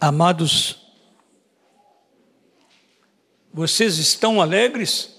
Amados, 0.00 0.80
vocês 3.52 3.98
estão 3.98 4.40
alegres? 4.40 5.14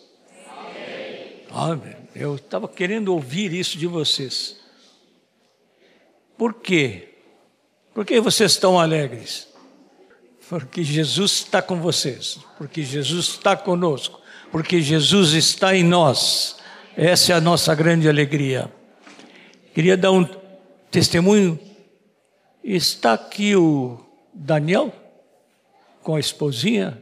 Amém. 1.52 1.98
eu 2.16 2.36
estava 2.36 2.68
querendo 2.68 3.10
ouvir 3.10 3.54
isso 3.54 3.78
de 3.78 3.86
vocês. 3.86 4.60
Por 6.36 6.56
quê? 6.56 7.10
Por 7.94 8.04
que 8.04 8.20
vocês 8.20 8.54
estão 8.54 8.80
alegres? 8.80 9.48
Porque 10.50 10.84
Jesus 10.84 11.34
está 11.34 11.62
com 11.62 11.80
vocês, 11.80 12.40
porque 12.58 12.82
Jesus 12.82 13.28
está 13.28 13.56
conosco, 13.56 14.20
porque 14.52 14.82
Jesus 14.82 15.34
está 15.34 15.76
em 15.76 15.84
nós. 15.84 16.58
Essa 16.98 17.34
é 17.34 17.36
a 17.36 17.42
nossa 17.42 17.76
grande 17.76 18.10
alegria. 18.10 18.74
Queria 19.76 19.96
dar 19.96 20.12
um 20.12 20.28
testemunho. 20.90 21.60
Está 22.64 23.14
aqui 23.14 23.56
o 23.56 24.11
Daniel 24.34 24.94
com 26.02 26.16
a 26.16 26.20
esposinha. 26.20 27.02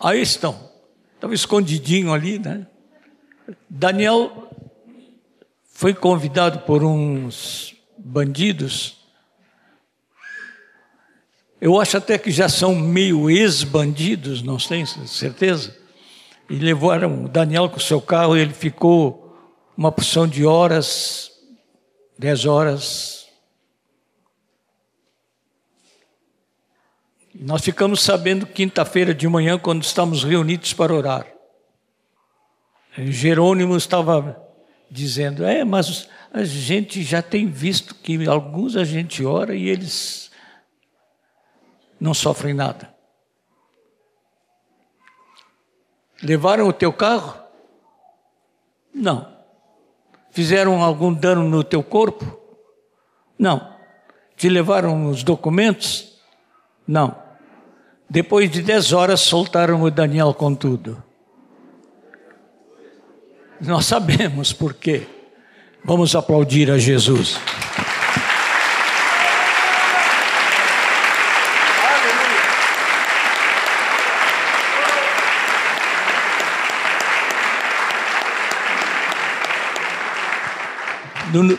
Aí 0.00 0.20
estão. 0.20 0.70
Estava 1.14 1.34
escondidinho 1.34 2.12
ali, 2.12 2.38
né? 2.38 2.66
Daniel 3.68 4.50
foi 5.64 5.94
convidado 5.94 6.60
por 6.60 6.84
uns 6.84 7.74
bandidos. 7.98 8.98
Eu 11.60 11.80
acho 11.80 11.96
até 11.96 12.18
que 12.18 12.30
já 12.30 12.48
são 12.48 12.74
meio 12.74 13.30
ex-bandidos, 13.30 14.42
não 14.42 14.58
tenho 14.58 14.86
certeza. 14.86 15.74
E 16.50 16.56
levaram 16.56 17.24
Daniel 17.24 17.70
com 17.70 17.78
o 17.78 17.80
seu 17.80 18.02
carro, 18.02 18.36
ele 18.36 18.52
ficou 18.52 19.34
uma 19.76 19.90
porção 19.90 20.28
de 20.28 20.44
horas, 20.44 21.30
dez 22.18 22.44
horas. 22.44 23.23
Nós 27.34 27.62
ficamos 27.62 28.00
sabendo 28.00 28.46
quinta-feira 28.46 29.12
de 29.12 29.26
manhã, 29.26 29.58
quando 29.58 29.82
estamos 29.82 30.22
reunidos 30.22 30.72
para 30.72 30.94
orar. 30.94 31.26
Jerônimo 32.96 33.76
estava 33.76 34.40
dizendo: 34.88 35.44
É, 35.44 35.64
mas 35.64 36.08
a 36.32 36.44
gente 36.44 37.02
já 37.02 37.20
tem 37.20 37.48
visto 37.48 37.94
que 37.96 38.28
alguns 38.28 38.76
a 38.76 38.84
gente 38.84 39.24
ora 39.24 39.54
e 39.54 39.68
eles 39.68 40.30
não 41.98 42.14
sofrem 42.14 42.54
nada. 42.54 42.94
Levaram 46.22 46.68
o 46.68 46.72
teu 46.72 46.92
carro? 46.92 47.36
Não. 48.94 49.34
Fizeram 50.30 50.82
algum 50.82 51.12
dano 51.12 51.48
no 51.48 51.64
teu 51.64 51.82
corpo? 51.82 52.40
Não. 53.36 53.74
Te 54.36 54.48
levaram 54.48 55.08
os 55.08 55.24
documentos? 55.24 56.16
Não. 56.86 57.23
Depois 58.08 58.50
de 58.50 58.62
dez 58.62 58.92
horas, 58.92 59.20
soltaram 59.20 59.82
o 59.82 59.90
Daniel 59.90 60.32
com 60.34 60.54
tudo. 60.54 61.02
Nós 63.60 63.86
sabemos 63.86 64.52
por 64.52 64.74
quê. 64.74 65.06
Vamos 65.84 66.14
aplaudir 66.14 66.70
a 66.70 66.78
Jesus. 66.78 67.38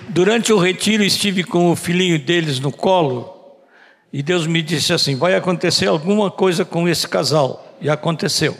Durante 0.09 0.53
o 0.53 0.57
retiro 0.57 1.03
estive 1.03 1.43
com 1.43 1.69
o 1.69 1.75
filhinho 1.75 2.17
deles 2.17 2.59
no 2.59 2.71
colo 2.71 3.34
e 4.15 4.23
Deus 4.23 4.47
me 4.47 4.61
disse 4.61 4.93
assim: 4.93 5.17
vai 5.17 5.35
acontecer 5.35 5.87
alguma 5.87 6.31
coisa 6.31 6.63
com 6.63 6.87
esse 6.87 7.05
casal. 7.05 7.75
E 7.81 7.89
aconteceu. 7.89 8.55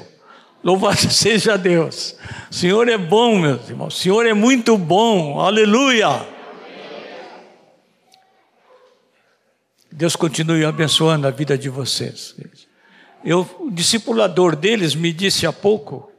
Louvado 0.62 1.00
seja 1.10 1.58
Deus. 1.58 2.14
O 2.52 2.54
Senhor 2.54 2.90
é 2.90 2.98
bom, 2.98 3.40
meus 3.40 3.70
irmãos. 3.70 3.96
O 3.96 3.98
Senhor 3.98 4.26
é 4.26 4.34
muito 4.34 4.78
bom. 4.78 5.40
Aleluia. 5.40 6.28
Deus 9.90 10.18
continue 10.18 10.66
abençoando 10.66 11.26
a 11.26 11.32
vida 11.32 11.58
de 11.58 11.70
vocês. 11.70 12.36
Eu, 13.24 13.50
o 13.58 13.72
discipulador 13.72 14.58
deles 14.58 14.94
me 14.94 15.14
disse 15.14 15.48
há 15.48 15.54
pouco 15.54 16.12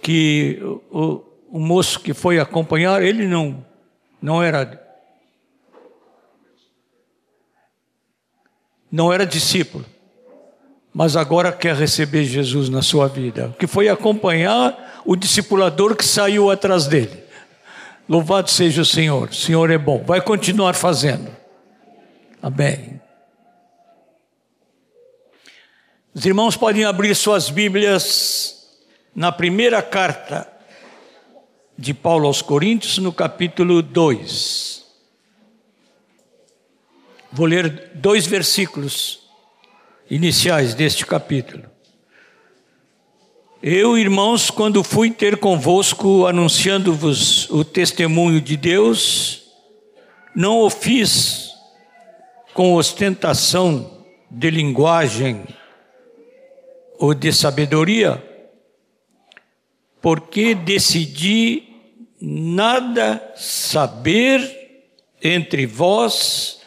que 0.00 0.60
o, 0.92 1.24
o 1.50 1.58
moço 1.58 1.98
que 1.98 2.14
foi 2.14 2.38
acompanhar, 2.38 3.02
ele 3.02 3.26
não 3.26 3.66
não 4.22 4.40
era 4.40 4.87
não 8.90 9.12
era 9.12 9.26
discípulo, 9.26 9.84
mas 10.92 11.16
agora 11.16 11.52
quer 11.52 11.74
receber 11.74 12.24
Jesus 12.24 12.68
na 12.68 12.82
sua 12.82 13.08
vida, 13.08 13.54
que 13.58 13.66
foi 13.66 13.88
acompanhar 13.88 15.02
o 15.04 15.14
discipulador 15.14 15.94
que 15.94 16.04
saiu 16.04 16.50
atrás 16.50 16.86
dele. 16.86 17.24
Louvado 18.08 18.50
seja 18.50 18.82
o 18.82 18.86
Senhor, 18.86 19.28
o 19.28 19.34
Senhor 19.34 19.70
é 19.70 19.78
bom, 19.78 20.02
vai 20.04 20.20
continuar 20.20 20.74
fazendo. 20.74 21.30
Amém. 22.42 23.00
Os 26.14 26.24
irmãos 26.24 26.56
podem 26.56 26.84
abrir 26.84 27.14
suas 27.14 27.50
Bíblias 27.50 28.66
na 29.14 29.30
primeira 29.30 29.82
carta 29.82 30.50
de 31.76 31.94
Paulo 31.94 32.26
aos 32.26 32.42
Coríntios, 32.42 32.98
no 32.98 33.12
capítulo 33.12 33.82
2. 33.82 34.77
Vou 37.30 37.46
ler 37.46 37.90
dois 37.94 38.26
versículos 38.26 39.20
iniciais 40.10 40.74
deste 40.74 41.04
capítulo. 41.04 41.64
Eu, 43.62 43.98
irmãos, 43.98 44.50
quando 44.50 44.84
fui 44.84 45.10
ter 45.10 45.36
convosco 45.36 46.26
anunciando-vos 46.26 47.50
o 47.50 47.64
testemunho 47.64 48.40
de 48.40 48.56
Deus, 48.56 49.42
não 50.34 50.60
o 50.60 50.70
fiz 50.70 51.50
com 52.54 52.74
ostentação 52.74 54.04
de 54.30 54.50
linguagem 54.50 55.44
ou 56.98 57.12
de 57.12 57.32
sabedoria, 57.32 58.22
porque 60.00 60.54
decidi 60.54 61.64
nada 62.20 63.32
saber 63.36 64.40
entre 65.22 65.66
vós, 65.66 66.57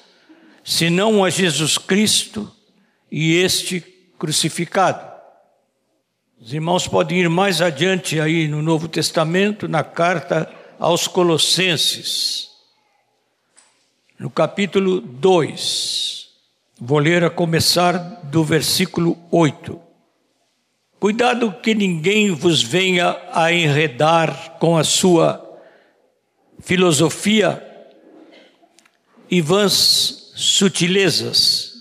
senão 0.71 1.21
a 1.21 1.29
Jesus 1.29 1.77
Cristo 1.77 2.49
e 3.11 3.35
este 3.35 3.81
crucificado. 4.17 5.05
Os 6.39 6.53
irmãos 6.53 6.87
podem 6.87 7.19
ir 7.19 7.29
mais 7.29 7.61
adiante 7.61 8.21
aí 8.21 8.47
no 8.47 8.61
Novo 8.61 8.87
Testamento, 8.87 9.67
na 9.67 9.83
carta 9.83 10.49
aos 10.79 11.09
Colossenses, 11.09 12.51
no 14.17 14.29
capítulo 14.29 15.01
2. 15.01 16.29
Vou 16.79 16.99
ler 16.99 17.25
a 17.25 17.29
começar 17.29 17.97
do 18.23 18.41
versículo 18.41 19.17
8. 19.29 19.77
Cuidado 21.01 21.51
que 21.51 21.75
ninguém 21.75 22.31
vos 22.31 22.63
venha 22.63 23.17
a 23.33 23.51
enredar 23.51 24.57
com 24.57 24.77
a 24.77 24.85
sua 24.85 25.45
filosofia 26.61 27.61
e 29.29 29.41
vãs 29.41 30.20
sutilezas, 30.43 31.73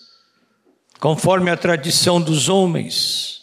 conforme 0.99 1.51
a 1.51 1.57
tradição 1.57 2.21
dos 2.21 2.49
homens, 2.49 3.43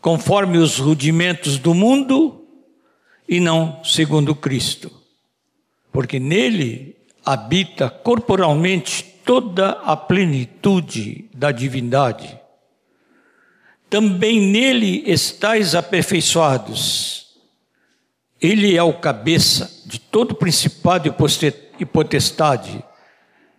conforme 0.00 0.58
os 0.58 0.78
rudimentos 0.78 1.58
do 1.58 1.74
mundo 1.74 2.44
e 3.28 3.40
não 3.40 3.82
segundo 3.84 4.34
Cristo. 4.34 4.90
Porque 5.92 6.18
nele 6.18 6.96
habita 7.24 7.90
corporalmente 7.90 9.04
toda 9.24 9.70
a 9.70 9.96
plenitude 9.96 11.28
da 11.34 11.52
divindade 11.52 12.38
também 13.90 14.40
nele 14.40 15.02
estáis 15.06 15.74
aperfeiçoados. 15.74 17.26
Ele 18.40 18.76
é 18.76 18.82
o 18.82 18.92
cabeça 18.92 19.82
de 19.86 19.98
todo 19.98 20.34
principado 20.34 21.08
e 21.78 21.84
potestade. 21.86 22.84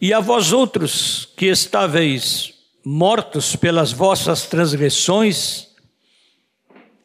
E 0.00 0.12
a 0.12 0.20
vós 0.20 0.52
outros 0.52 1.28
que 1.36 1.46
estáveis 1.46 2.54
mortos 2.84 3.56
pelas 3.56 3.92
vossas 3.92 4.46
transgressões 4.46 5.68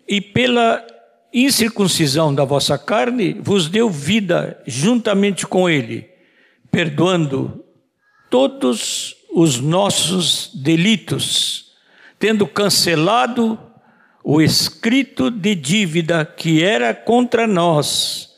e 0.07 0.19
pela 0.19 0.85
incircuncisão 1.33 2.35
da 2.35 2.43
vossa 2.43 2.77
carne, 2.77 3.33
vos 3.33 3.69
deu 3.69 3.89
vida 3.89 4.61
juntamente 4.67 5.47
com 5.47 5.69
ele, 5.69 6.09
perdoando 6.69 7.63
todos 8.29 9.15
os 9.33 9.59
nossos 9.59 10.51
delitos, 10.53 11.71
tendo 12.19 12.45
cancelado 12.45 13.57
o 14.23 14.41
escrito 14.41 15.31
de 15.31 15.55
dívida 15.55 16.25
que 16.25 16.63
era 16.63 16.93
contra 16.93 17.47
nós 17.47 18.35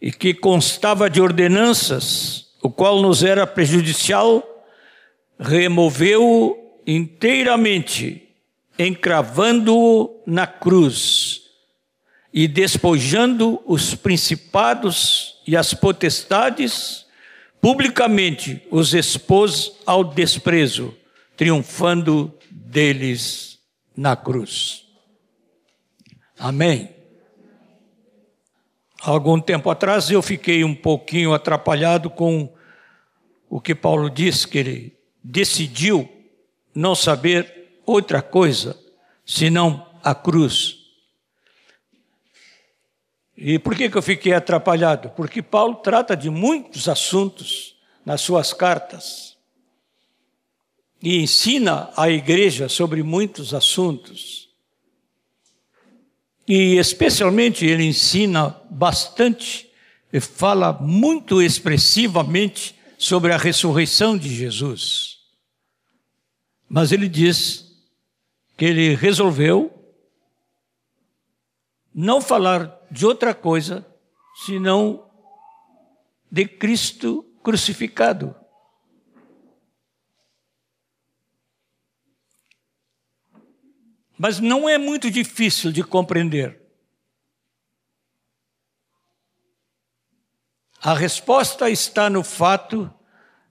e 0.00 0.10
que 0.10 0.32
constava 0.32 1.10
de 1.10 1.20
ordenanças, 1.20 2.41
o 2.62 2.70
qual 2.70 3.02
nos 3.02 3.24
era 3.24 3.46
prejudicial, 3.46 4.42
removeu-o 5.38 6.56
inteiramente, 6.86 8.28
encravando-o 8.78 10.22
na 10.24 10.46
cruz 10.46 11.42
e 12.32 12.46
despojando 12.46 13.60
os 13.66 13.94
principados 13.94 15.36
e 15.46 15.56
as 15.56 15.74
potestades, 15.74 17.04
publicamente 17.60 18.62
os 18.70 18.94
expôs 18.94 19.72
ao 19.84 20.04
desprezo, 20.04 20.94
triunfando 21.36 22.32
deles 22.50 23.58
na 23.96 24.16
cruz. 24.16 24.84
Amém. 26.38 27.01
Algum 29.04 29.40
tempo 29.40 29.68
atrás 29.68 30.10
eu 30.10 30.22
fiquei 30.22 30.62
um 30.62 30.76
pouquinho 30.76 31.34
atrapalhado 31.34 32.08
com 32.08 32.54
o 33.50 33.60
que 33.60 33.74
Paulo 33.74 34.08
diz 34.08 34.46
que 34.46 34.58
ele 34.58 34.96
decidiu 35.22 36.08
não 36.72 36.94
saber 36.94 37.80
outra 37.84 38.22
coisa 38.22 38.78
senão 39.26 39.84
a 40.04 40.14
cruz. 40.14 40.78
E 43.36 43.58
por 43.58 43.74
que, 43.74 43.90
que 43.90 43.98
eu 43.98 44.02
fiquei 44.02 44.34
atrapalhado? 44.34 45.10
Porque 45.10 45.42
Paulo 45.42 45.74
trata 45.74 46.16
de 46.16 46.30
muitos 46.30 46.88
assuntos 46.88 47.76
nas 48.06 48.20
suas 48.20 48.52
cartas 48.52 49.36
e 51.02 51.20
ensina 51.20 51.90
a 51.96 52.08
igreja 52.08 52.68
sobre 52.68 53.02
muitos 53.02 53.52
assuntos. 53.52 54.41
E 56.46 56.76
especialmente 56.76 57.64
ele 57.64 57.84
ensina 57.84 58.56
bastante 58.70 59.70
e 60.12 60.20
fala 60.20 60.72
muito 60.72 61.40
expressivamente 61.40 62.74
sobre 62.98 63.32
a 63.32 63.36
ressurreição 63.36 64.16
de 64.16 64.28
Jesus. 64.34 65.18
Mas 66.68 66.92
ele 66.92 67.08
diz 67.08 67.72
que 68.56 68.64
ele 68.64 68.94
resolveu 68.94 69.72
não 71.94 72.20
falar 72.20 72.80
de 72.90 73.04
outra 73.04 73.34
coisa 73.34 73.86
senão 74.46 75.10
de 76.30 76.46
Cristo 76.46 77.24
crucificado. 77.42 78.34
Mas 84.22 84.38
não 84.38 84.68
é 84.68 84.78
muito 84.78 85.10
difícil 85.10 85.72
de 85.72 85.82
compreender. 85.82 86.62
A 90.80 90.94
resposta 90.94 91.68
está 91.68 92.08
no 92.08 92.22
fato 92.22 92.88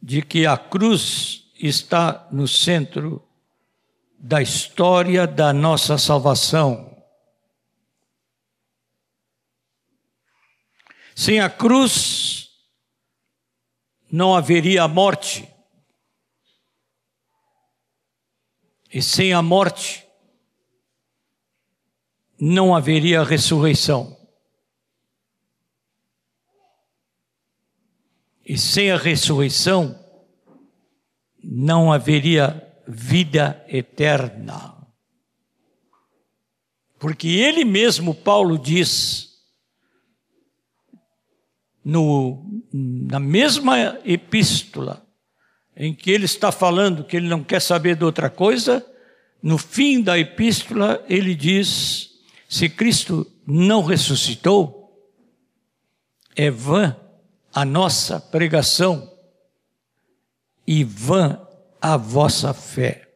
de 0.02 0.22
que 0.22 0.46
a 0.46 0.58
cruz 0.58 1.52
está 1.56 2.26
no 2.32 2.48
centro 2.48 3.28
da 4.18 4.42
história 4.42 5.28
da 5.28 5.52
nossa 5.52 5.98
salvação. 5.98 7.04
Sem 11.14 11.42
a 11.42 11.50
cruz, 11.50 12.50
não 14.10 14.34
haveria 14.34 14.88
morte. 14.88 15.54
E 18.90 19.02
sem 19.02 19.34
a 19.34 19.42
morte, 19.42 20.01
não 22.42 22.76
haveria 22.76 23.24
ressurreição. 23.24 24.18
E 28.44 28.58
sem 28.58 28.90
a 28.90 28.98
ressurreição, 28.98 30.04
não 31.44 31.94
haveria 31.94 32.68
vida 32.88 33.64
eterna. 33.68 34.76
Porque 36.98 37.28
ele 37.28 37.64
mesmo, 37.64 38.16
Paulo, 38.16 38.58
diz, 38.58 39.40
no, 41.86 42.44
na 42.74 43.20
mesma 43.20 44.00
epístola, 44.04 45.06
em 45.78 45.94
que 45.94 46.10
ele 46.10 46.26
está 46.26 46.52
falando 46.52 47.04
que 47.04 47.18
ele 47.18 47.28
não 47.28 47.44
quer 47.44 47.62
saber 47.62 47.96
de 47.96 48.04
outra 48.04 48.32
coisa, 48.32 48.84
no 49.44 49.60
fim 49.60 50.02
da 50.02 50.18
epístola 50.18 51.06
ele 51.08 51.36
diz: 51.36 52.11
se 52.52 52.68
Cristo 52.68 53.26
não 53.48 53.82
ressuscitou, 53.82 55.10
é 56.36 56.52
vã 56.52 57.00
a 57.54 57.64
nossa 57.64 58.20
pregação 58.20 59.10
e 60.68 60.84
vã 60.84 61.48
a 61.80 61.96
vossa 61.96 62.54
fé. 62.54 63.10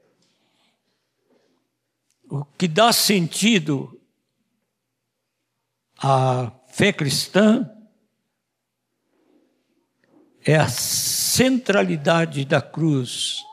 O 2.29 2.45
que 2.57 2.65
dá 2.65 2.93
sentido 2.93 3.99
à 5.97 6.49
fé 6.69 6.93
cristã 6.93 7.69
é 10.45 10.55
a 10.55 10.69
centralidade 10.69 12.45
da 12.45 12.61
cruz 12.61 13.43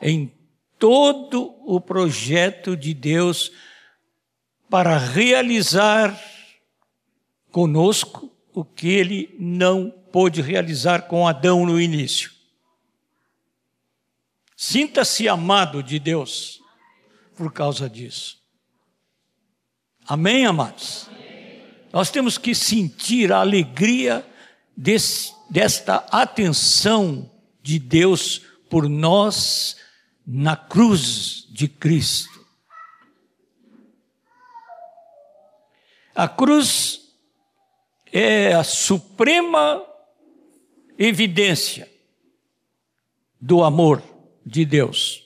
em 0.00 0.32
todo 0.78 1.56
o 1.66 1.80
projeto 1.80 2.76
de 2.76 2.94
Deus 2.94 3.50
para 4.68 4.98
realizar 4.98 6.18
conosco 7.50 8.30
o 8.52 8.64
que 8.64 8.88
ele 8.88 9.34
não 9.38 9.90
pôde 10.12 10.40
realizar 10.40 11.02
com 11.02 11.26
Adão 11.26 11.66
no 11.66 11.80
início. 11.80 12.32
Sinta-se 14.56 15.28
amado 15.28 15.82
de 15.82 15.98
Deus 15.98 16.60
por 17.36 17.52
causa 17.52 17.88
disso. 17.90 18.38
Amém, 20.06 20.46
amados? 20.46 21.08
Amém. 21.08 21.62
Nós 21.92 22.10
temos 22.10 22.38
que 22.38 22.54
sentir 22.54 23.32
a 23.32 23.40
alegria 23.40 24.26
desse, 24.76 25.32
desta 25.50 25.96
atenção 26.10 27.30
de 27.62 27.78
Deus 27.78 28.42
por 28.68 28.88
nós 28.88 29.76
na 30.26 30.56
cruz 30.56 31.46
de 31.50 31.68
Cristo. 31.68 32.33
A 36.14 36.28
cruz 36.28 37.12
é 38.12 38.52
a 38.52 38.62
suprema 38.62 39.84
evidência 40.96 41.90
do 43.40 43.64
amor 43.64 44.02
de 44.46 44.64
Deus. 44.64 45.24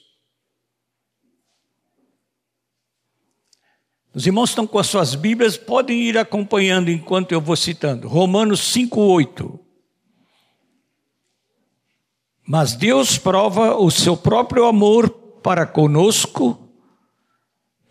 Os 4.13 4.25
irmãos 4.25 4.49
estão 4.49 4.65
com 4.65 4.79
as 4.79 4.87
suas 4.87 5.13
Bíblias, 5.13 5.55
podem 5.55 6.01
ir 6.01 6.17
acompanhando 6.17 6.89
enquanto 6.89 7.31
eu 7.31 7.39
vou 7.39 7.55
citando. 7.55 8.07
Romanos 8.07 8.59
5,8. 8.73 9.59
Mas 12.47 12.73
Deus 12.73 13.19
prova 13.19 13.75
o 13.75 13.91
seu 13.91 14.17
próprio 14.17 14.65
amor 14.65 15.09
para 15.09 15.67
conosco, 15.67 16.68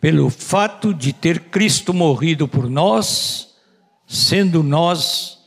pelo 0.00 0.30
fato 0.30 0.94
de 0.94 1.12
ter 1.12 1.40
Cristo 1.40 1.92
morrido 1.92 2.46
por 2.46 2.68
nós, 2.68 3.54
sendo 4.06 4.62
nós 4.62 5.38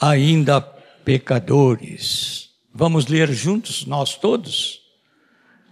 ainda 0.00 0.60
pecadores. 0.60 2.50
Vamos 2.74 3.06
ler 3.06 3.30
juntos, 3.32 3.84
nós 3.86 4.16
todos? 4.16 4.80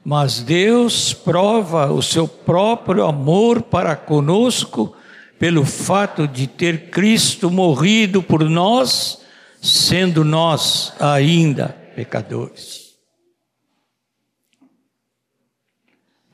Mas 0.05 0.41
Deus 0.43 1.13
prova 1.13 1.91
o 1.93 2.03
seu 2.03 2.29
próprio 2.29 3.05
amor 3.05 3.63
para 3.63 3.97
conosco 3.97 4.95
pelo 5.39 5.65
fato 5.65 6.29
de 6.29 6.47
ter 6.47 6.91
Cristo 6.91 7.51
morrido 7.51 8.23
por 8.23 8.49
nós, 8.49 9.23
sendo 9.61 10.23
nós 10.23 10.93
ainda 11.01 11.69
pecadores. 11.97 12.90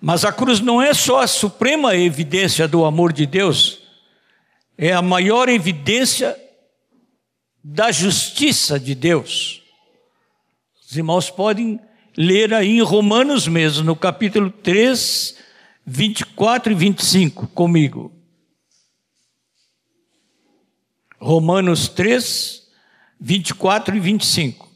Mas 0.07 0.25
a 0.25 0.33
cruz 0.33 0.61
não 0.61 0.81
é 0.81 0.95
só 0.95 1.19
a 1.23 1.27
suprema 1.27 1.97
evidência 1.97 2.69
do 2.69 2.85
amor 2.85 3.13
de 3.13 3.27
Deus, 3.27 3.81
é 4.79 4.93
a 4.93 5.03
maior 5.03 5.49
evidência 5.49 6.41
da 7.61 7.91
justiça 7.91 8.79
de 8.79 8.95
Deus. 8.95 9.65
Os 10.81 10.97
irmãos 10.97 11.29
podem 11.29 11.81
ler 12.17 12.55
aí 12.55 12.79
em 12.79 12.83
Romanos 12.83 13.49
mesmo, 13.49 13.83
no 13.83 13.97
capítulo 13.97 14.49
3, 14.49 15.39
24 15.85 16.71
e 16.71 16.77
25, 16.77 17.49
comigo. 17.49 18.13
Romanos 21.19 21.89
3, 21.89 22.63
24 23.21 23.97
e 23.97 23.99
25. 23.99 24.71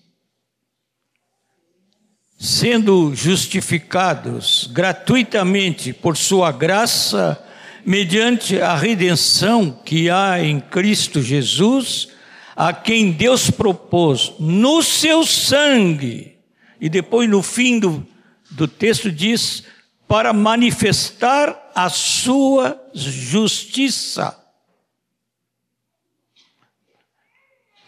Sendo 2.43 3.15
justificados 3.15 4.67
gratuitamente 4.73 5.93
por 5.93 6.17
Sua 6.17 6.51
graça, 6.51 7.39
mediante 7.85 8.59
a 8.59 8.75
redenção 8.75 9.79
que 9.85 10.09
há 10.09 10.43
em 10.43 10.59
Cristo 10.59 11.21
Jesus, 11.21 12.09
a 12.57 12.73
quem 12.73 13.13
Deus 13.13 13.51
propôs 13.51 14.33
no 14.39 14.83
seu 14.83 15.23
sangue, 15.27 16.39
e 16.81 16.89
depois 16.89 17.29
no 17.29 17.43
fim 17.43 17.79
do, 17.79 18.07
do 18.51 18.67
texto 18.67 19.13
diz, 19.13 19.65
para 20.09 20.33
manifestar 20.33 21.71
a 21.75 21.91
sua 21.91 22.81
justiça. 22.95 24.40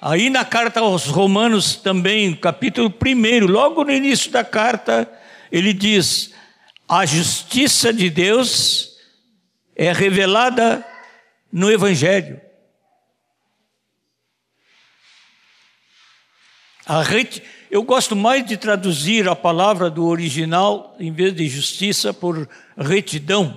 Aí 0.05 0.29
na 0.29 0.45
carta 0.45 0.81
aos 0.81 1.07
Romanos 1.07 1.77
também, 1.77 2.35
capítulo 2.35 2.93
1, 2.93 3.47
logo 3.47 3.85
no 3.85 3.93
início 3.93 4.33
da 4.33 4.43
carta, 4.43 5.09
ele 5.51 5.73
diz: 5.73 6.35
a 6.89 7.07
justiça 7.07 7.93
de 7.93 8.11
Deus 8.11 8.97
é 9.77 9.93
revelada 9.93 10.85
no 11.53 11.71
Evangelho. 11.71 12.41
Reti... 17.05 17.41
Eu 17.71 17.85
gosto 17.85 18.17
mais 18.17 18.45
de 18.45 18.57
traduzir 18.57 19.29
a 19.29 19.37
palavra 19.37 19.89
do 19.89 20.05
original, 20.05 20.97
em 20.99 21.13
vez 21.13 21.33
de 21.33 21.49
justiça, 21.49 22.13
por 22.13 22.49
retidão. 22.77 23.57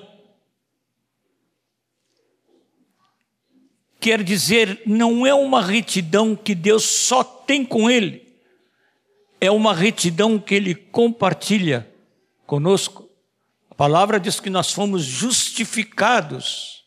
Quer 4.06 4.22
dizer, 4.22 4.84
não 4.86 5.26
é 5.26 5.34
uma 5.34 5.60
retidão 5.60 6.36
que 6.36 6.54
Deus 6.54 6.84
só 6.84 7.24
tem 7.24 7.66
com 7.66 7.90
Ele, 7.90 8.22
é 9.42 9.50
uma 9.50 9.74
retidão 9.74 10.38
que 10.38 10.54
Ele 10.54 10.76
compartilha 10.76 11.92
conosco. 12.46 13.10
A 13.68 13.74
palavra 13.74 14.20
diz 14.20 14.40
que 14.40 14.48
nós 14.48 14.72
fomos 14.72 15.02
justificados. 15.02 16.84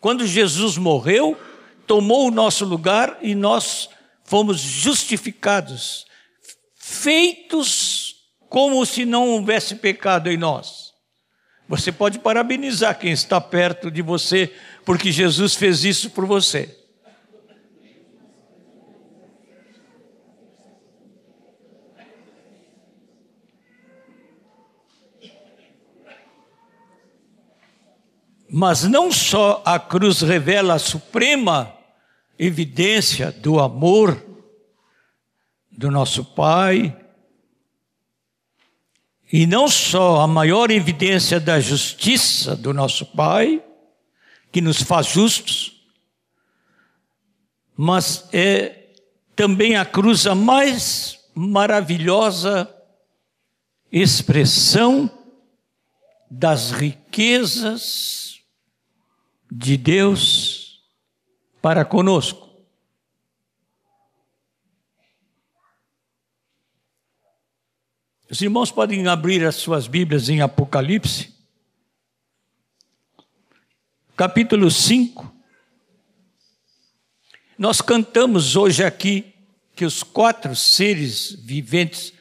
Quando 0.00 0.26
Jesus 0.26 0.78
morreu, 0.78 1.38
tomou 1.86 2.28
o 2.28 2.30
nosso 2.30 2.64
lugar 2.64 3.18
e 3.20 3.34
nós 3.34 3.90
fomos 4.24 4.58
justificados, 4.58 6.06
feitos 6.76 8.24
como 8.48 8.86
se 8.86 9.04
não 9.04 9.28
houvesse 9.28 9.74
pecado 9.74 10.30
em 10.30 10.38
nós. 10.38 10.83
Você 11.68 11.90
pode 11.90 12.18
parabenizar 12.18 12.98
quem 12.98 13.10
está 13.10 13.40
perto 13.40 13.90
de 13.90 14.02
você, 14.02 14.52
porque 14.84 15.10
Jesus 15.10 15.54
fez 15.54 15.84
isso 15.84 16.10
por 16.10 16.26
você. 16.26 16.78
Mas 28.56 28.84
não 28.84 29.10
só 29.10 29.62
a 29.66 29.80
cruz 29.80 30.20
revela 30.20 30.74
a 30.74 30.78
suprema 30.78 31.76
evidência 32.38 33.32
do 33.32 33.58
amor 33.58 34.22
do 35.72 35.90
nosso 35.90 36.24
Pai, 36.24 36.96
e 39.32 39.46
não 39.46 39.68
só 39.68 40.20
a 40.20 40.26
maior 40.26 40.70
evidência 40.70 41.40
da 41.40 41.58
justiça 41.60 42.54
do 42.54 42.72
nosso 42.72 43.06
Pai, 43.06 43.62
que 44.52 44.60
nos 44.60 44.82
faz 44.82 45.08
justos, 45.08 45.84
mas 47.76 48.28
é 48.32 48.84
também 49.34 49.76
a 49.76 49.84
cruz 49.84 50.26
a 50.26 50.34
mais 50.34 51.18
maravilhosa 51.34 52.72
expressão 53.90 55.10
das 56.30 56.70
riquezas 56.70 58.40
de 59.50 59.76
Deus 59.76 60.80
para 61.62 61.84
conosco. 61.84 62.43
Os 68.30 68.40
irmãos 68.40 68.70
podem 68.70 69.06
abrir 69.06 69.44
as 69.44 69.56
suas 69.56 69.86
Bíblias 69.86 70.30
em 70.30 70.40
Apocalipse, 70.40 71.34
capítulo 74.16 74.70
5. 74.70 75.30
Nós 77.58 77.82
cantamos 77.82 78.56
hoje 78.56 78.82
aqui 78.82 79.34
que 79.76 79.84
os 79.84 80.02
quatro 80.02 80.56
seres 80.56 81.32
viventes, 81.32 82.14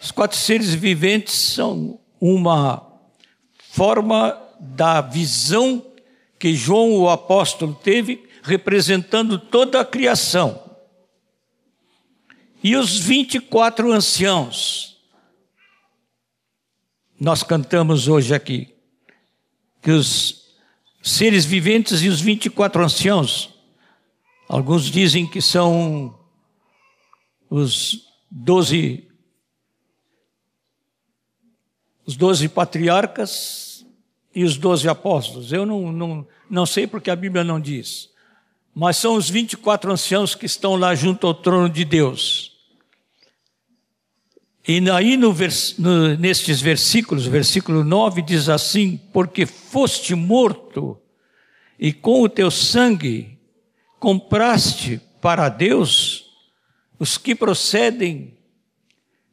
os 0.00 0.12
quatro 0.12 0.38
seres 0.38 0.72
viventes 0.72 1.34
são 1.34 1.98
uma 2.20 2.86
forma 3.70 4.40
da 4.60 5.00
visão 5.00 5.84
que 6.38 6.54
João 6.54 6.92
o 6.92 7.10
apóstolo 7.10 7.74
teve, 7.74 8.24
representando 8.40 9.36
toda 9.36 9.80
a 9.80 9.84
criação. 9.84 10.62
E 12.62 12.76
os 12.76 12.96
24 12.96 13.92
anciãos, 13.92 14.93
nós 17.24 17.42
cantamos 17.42 18.06
hoje 18.06 18.34
aqui, 18.34 18.74
que 19.82 19.90
os 19.90 20.54
seres 21.02 21.44
viventes 21.44 22.02
e 22.02 22.08
os 22.08 22.20
24 22.20 22.84
anciãos, 22.84 23.54
alguns 24.48 24.84
dizem 24.84 25.26
que 25.26 25.40
são 25.40 26.18
os 27.50 28.06
doze 28.30 29.08
os 32.06 32.16
doze 32.16 32.50
patriarcas, 32.50 33.74
e 34.34 34.42
os 34.42 34.56
doze 34.56 34.88
apóstolos. 34.88 35.52
Eu 35.52 35.64
não, 35.64 35.92
não, 35.92 36.26
não 36.50 36.66
sei 36.66 36.86
porque 36.86 37.10
a 37.10 37.16
Bíblia 37.16 37.44
não 37.44 37.60
diz. 37.60 38.10
Mas 38.74 38.96
são 38.96 39.14
os 39.14 39.30
24 39.30 39.92
anciãos 39.92 40.34
que 40.34 40.46
estão 40.46 40.74
lá 40.74 40.94
junto 40.94 41.26
ao 41.26 41.34
trono 41.34 41.68
de 41.70 41.84
Deus. 41.84 42.53
E 44.66 44.90
aí 44.90 45.18
no, 45.18 45.34
no, 45.78 46.16
nestes 46.16 46.60
versículos, 46.62 47.26
versículo 47.26 47.84
9 47.84 48.22
diz 48.22 48.48
assim: 48.48 48.98
Porque 49.12 49.44
foste 49.44 50.14
morto, 50.14 50.98
e 51.78 51.92
com 51.92 52.22
o 52.22 52.28
teu 52.28 52.50
sangue 52.50 53.38
compraste 54.00 55.00
para 55.20 55.50
Deus 55.50 56.30
os 56.98 57.18
que 57.18 57.34
procedem 57.34 58.38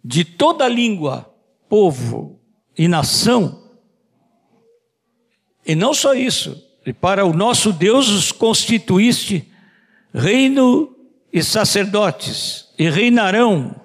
de 0.04 0.26
toda 0.26 0.68
língua, 0.68 1.34
povo 1.70 2.42
e 2.78 2.88
nação, 2.90 3.72
e 5.66 5.76
não 5.76 5.94
só 5.94 6.14
isso, 6.14 6.62
e 6.86 6.92
para 6.92 7.24
o 7.24 7.34
nosso 7.34 7.72
Deus 7.72 8.10
os 8.10 8.32
constituíste 8.34 9.48
reino 10.14 10.94
e 11.32 11.42
sacerdotes, 11.42 12.68
e 12.78 12.90
reinarão 12.90 13.81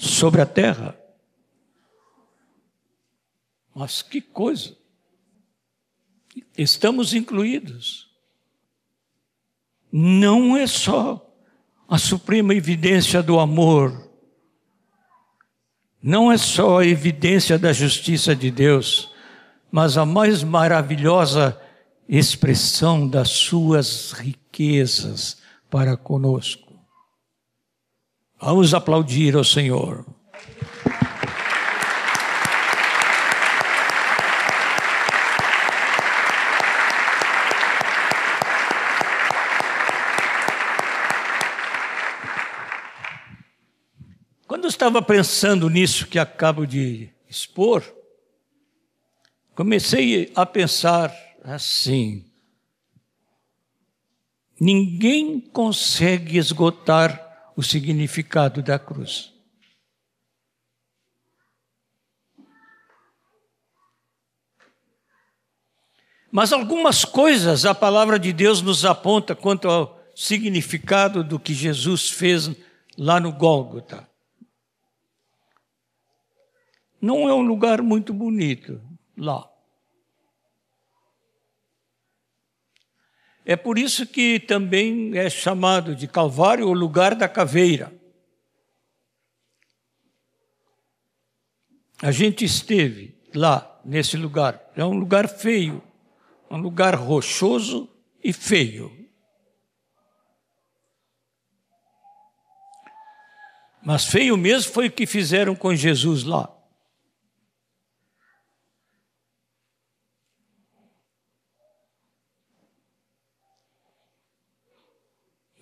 sobre 0.00 0.40
a 0.40 0.46
terra. 0.46 0.98
Mas 3.74 4.00
que 4.00 4.20
coisa! 4.20 4.74
Estamos 6.56 7.12
incluídos. 7.12 8.08
Não 9.92 10.56
é 10.56 10.66
só 10.66 11.26
a 11.86 11.98
suprema 11.98 12.54
evidência 12.54 13.22
do 13.22 13.38
amor, 13.38 14.08
não 16.02 16.32
é 16.32 16.38
só 16.38 16.78
a 16.78 16.86
evidência 16.86 17.58
da 17.58 17.72
justiça 17.72 18.34
de 18.34 18.50
Deus, 18.50 19.12
mas 19.70 19.98
a 19.98 20.06
mais 20.06 20.42
maravilhosa 20.42 21.60
expressão 22.08 23.06
das 23.06 23.28
suas 23.30 24.12
riquezas 24.12 25.42
para 25.68 25.96
conosco. 25.96 26.69
Vamos 28.42 28.72
aplaudir 28.72 29.36
ao 29.36 29.44
Senhor. 29.44 30.02
Quando 44.46 44.64
eu 44.64 44.68
estava 44.70 45.02
pensando 45.02 45.68
nisso 45.68 46.06
que 46.06 46.18
acabo 46.18 46.66
de 46.66 47.10
expor, 47.28 47.84
comecei 49.54 50.32
a 50.34 50.46
pensar 50.46 51.14
assim: 51.44 52.24
ninguém 54.58 55.38
consegue 55.38 56.38
esgotar 56.38 57.29
o 57.60 57.62
significado 57.62 58.62
da 58.62 58.78
cruz. 58.78 59.34
Mas 66.32 66.54
algumas 66.54 67.04
coisas 67.04 67.66
a 67.66 67.74
palavra 67.74 68.18
de 68.18 68.32
Deus 68.32 68.62
nos 68.62 68.86
aponta 68.86 69.34
quanto 69.34 69.68
ao 69.68 70.02
significado 70.14 71.22
do 71.22 71.38
que 71.38 71.52
Jesus 71.52 72.08
fez 72.08 72.50
lá 72.96 73.20
no 73.20 73.30
Gólgota. 73.30 74.08
Não 76.98 77.28
é 77.28 77.34
um 77.34 77.42
lugar 77.42 77.82
muito 77.82 78.14
bonito 78.14 78.80
lá. 79.18 79.49
É 83.50 83.56
por 83.56 83.76
isso 83.76 84.06
que 84.06 84.38
também 84.38 85.18
é 85.18 85.28
chamado 85.28 85.92
de 85.96 86.06
Calvário 86.06 86.68
o 86.68 86.72
lugar 86.72 87.16
da 87.16 87.28
caveira. 87.28 87.92
A 92.00 92.12
gente 92.12 92.44
esteve 92.44 93.18
lá, 93.34 93.80
nesse 93.84 94.16
lugar. 94.16 94.70
É 94.76 94.84
um 94.84 94.92
lugar 94.92 95.28
feio, 95.28 95.82
um 96.48 96.58
lugar 96.58 96.94
rochoso 96.94 97.88
e 98.22 98.32
feio. 98.32 98.96
Mas 103.82 104.06
feio 104.06 104.36
mesmo 104.36 104.72
foi 104.72 104.86
o 104.86 104.92
que 104.92 105.06
fizeram 105.06 105.56
com 105.56 105.74
Jesus 105.74 106.22
lá. 106.22 106.56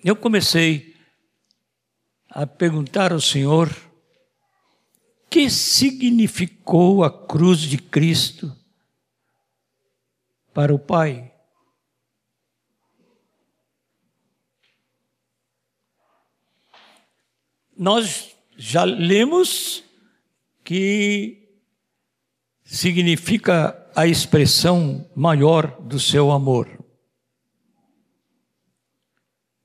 Eu 0.03 0.15
comecei 0.15 0.95
a 2.31 2.47
perguntar 2.47 3.13
ao 3.13 3.21
Senhor 3.21 3.69
que 5.29 5.51
significou 5.51 7.03
a 7.03 7.27
cruz 7.27 7.59
de 7.61 7.79
Cristo 7.79 8.57
para 10.55 10.73
o 10.73 10.79
Pai. 10.79 11.33
Nós 17.77 18.37
já 18.57 18.85
lemos 18.85 19.83
que 20.65 21.49
significa 22.63 23.91
a 23.97 24.07
expressão 24.07 25.11
maior 25.15 25.81
do 25.81 25.99
seu 25.99 26.31
amor. 26.31 26.78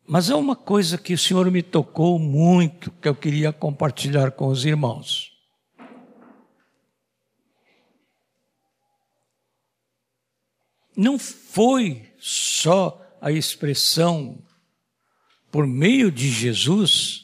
Mas 0.06 0.30
é 0.30 0.36
uma 0.36 0.56
coisa 0.56 0.98
que 0.98 1.14
o 1.14 1.18
Senhor 1.18 1.50
me 1.50 1.64
tocou 1.64 2.20
muito, 2.20 2.92
que 2.92 3.08
eu 3.08 3.16
queria 3.16 3.54
compartilhar 3.54 4.32
com 4.32 4.48
os 4.48 4.66
irmãos. 4.66 5.32
Não 10.96 11.18
foi 11.18 12.14
só 12.20 13.02
a 13.20 13.32
expressão 13.32 14.44
por 15.50 15.66
meio 15.66 16.12
de 16.12 16.30
Jesus 16.30 17.24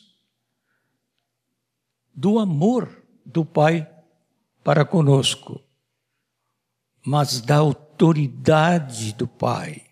do 2.15 2.39
amor 2.39 3.03
do 3.25 3.45
Pai 3.45 3.88
para 4.63 4.86
conosco, 4.86 5.62
mas 7.05 7.41
da 7.41 7.57
autoridade 7.57 9.13
do 9.13 9.27
Pai. 9.27 9.88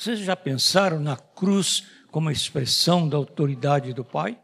Vocês 0.00 0.20
já 0.20 0.34
pensaram 0.34 0.98
na 0.98 1.14
cruz 1.14 1.84
como 2.10 2.30
expressão 2.30 3.06
da 3.06 3.18
autoridade 3.18 3.92
do 3.92 4.02
Pai? 4.02 4.40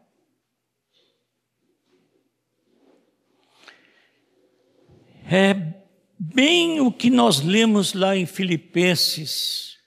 É 5.25 5.55
bem 6.19 6.79
o 6.79 6.91
que 6.91 7.09
nós 7.09 7.41
lemos 7.41 7.93
lá 7.93 8.15
em 8.15 8.27
Filipenses, 8.27 9.79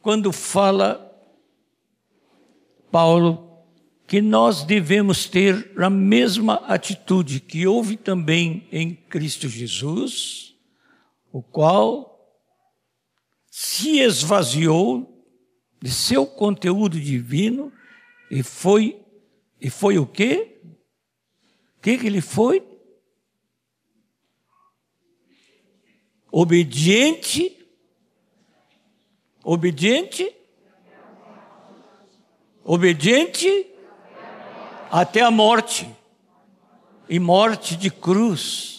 quando 0.00 0.32
fala 0.32 1.14
Paulo 2.90 3.66
que 4.06 4.22
nós 4.22 4.64
devemos 4.64 5.26
ter 5.26 5.74
a 5.76 5.90
mesma 5.90 6.54
atitude 6.66 7.40
que 7.40 7.66
houve 7.66 7.98
também 7.98 8.66
em 8.72 8.94
Cristo 8.94 9.46
Jesus, 9.46 10.56
o 11.30 11.42
qual 11.42 12.15
se 13.58 14.00
esvaziou 14.00 15.24
de 15.80 15.90
seu 15.90 16.26
conteúdo 16.26 17.00
divino 17.00 17.72
e 18.30 18.42
foi 18.42 19.02
e 19.58 19.70
foi 19.70 19.96
o 19.96 20.06
quê? 20.06 20.60
O 21.78 21.80
que, 21.80 21.96
que 21.96 22.06
ele 22.06 22.20
foi? 22.20 22.62
Obediente, 26.30 27.66
obediente, 29.42 30.36
obediente 32.62 33.72
até 34.90 35.22
a 35.22 35.30
morte 35.30 35.88
e 37.08 37.18
morte 37.18 37.74
de 37.74 37.90
cruz. 37.90 38.75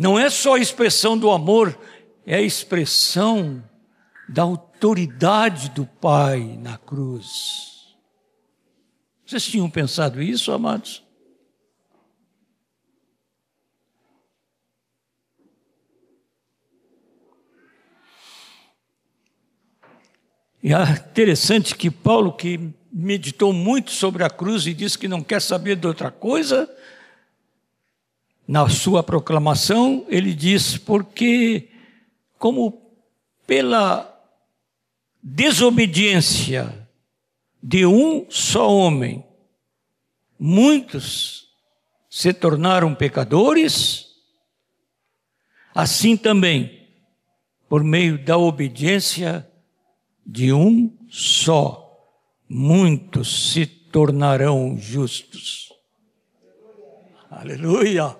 Não 0.00 0.18
é 0.18 0.30
só 0.30 0.54
a 0.54 0.58
expressão 0.58 1.18
do 1.18 1.30
amor, 1.30 1.78
é 2.24 2.36
a 2.36 2.40
expressão 2.40 3.62
da 4.26 4.44
autoridade 4.44 5.68
do 5.68 5.84
Pai 5.84 6.40
na 6.58 6.78
cruz. 6.78 7.94
Vocês 9.26 9.44
tinham 9.44 9.68
pensado 9.68 10.22
isso, 10.22 10.52
amados? 10.52 11.04
E 20.62 20.72
é 20.72 20.82
interessante 20.92 21.76
que 21.76 21.90
Paulo, 21.90 22.32
que 22.32 22.72
meditou 22.90 23.52
muito 23.52 23.90
sobre 23.90 24.24
a 24.24 24.30
cruz 24.30 24.66
e 24.66 24.72
disse 24.72 24.96
que 24.96 25.06
não 25.06 25.22
quer 25.22 25.42
saber 25.42 25.76
de 25.76 25.86
outra 25.86 26.10
coisa, 26.10 26.74
na 28.50 28.68
sua 28.68 29.00
proclamação, 29.00 30.04
ele 30.08 30.34
diz: 30.34 30.76
porque, 30.76 31.68
como 32.36 32.82
pela 33.46 34.12
desobediência 35.22 36.88
de 37.62 37.86
um 37.86 38.28
só 38.28 38.68
homem, 38.68 39.24
muitos 40.36 41.48
se 42.10 42.32
tornaram 42.32 42.92
pecadores, 42.92 44.08
assim 45.72 46.16
também, 46.16 46.88
por 47.68 47.84
meio 47.84 48.18
da 48.18 48.36
obediência 48.36 49.48
de 50.26 50.52
um 50.52 50.92
só, 51.08 51.88
muitos 52.48 53.52
se 53.52 53.64
tornarão 53.64 54.76
justos. 54.76 55.72
Aleluia! 57.30 58.18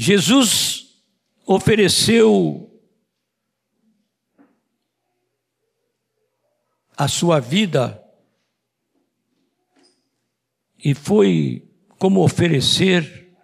Jesus 0.00 1.02
ofereceu 1.44 2.72
a 6.96 7.08
sua 7.08 7.40
vida 7.40 8.00
e 10.78 10.94
foi 10.94 11.68
como 11.98 12.22
oferecer 12.22 13.36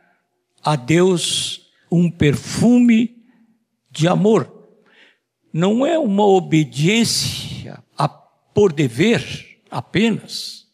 a 0.62 0.77
Deus 0.77 1.73
um 1.90 2.09
perfume 2.09 3.27
de 3.90 4.07
amor. 4.07 4.69
Não 5.53 5.85
é 5.85 5.99
uma 5.99 6.25
obediência 6.25 7.83
a, 7.99 8.09
por 8.09 8.73
dever 8.73 9.61
apenas. 9.69 10.69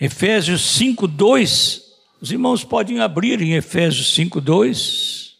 Efésios 0.00 0.62
5, 0.62 1.06
2 1.06 1.91
os 2.22 2.30
irmãos 2.30 2.62
podem 2.62 3.00
abrir 3.00 3.42
em 3.42 3.54
Efésios 3.54 4.14
5, 4.14 4.40
2 4.40 5.36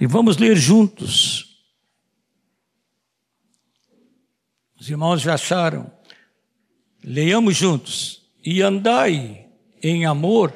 e 0.00 0.06
vamos 0.06 0.38
ler 0.38 0.56
juntos. 0.56 1.60
Os 4.80 4.88
irmãos 4.88 5.20
já 5.20 5.34
acharam? 5.34 5.92
Leiamos 7.04 7.58
juntos. 7.58 8.22
E 8.42 8.62
andai 8.62 9.48
em 9.82 10.06
amor, 10.06 10.50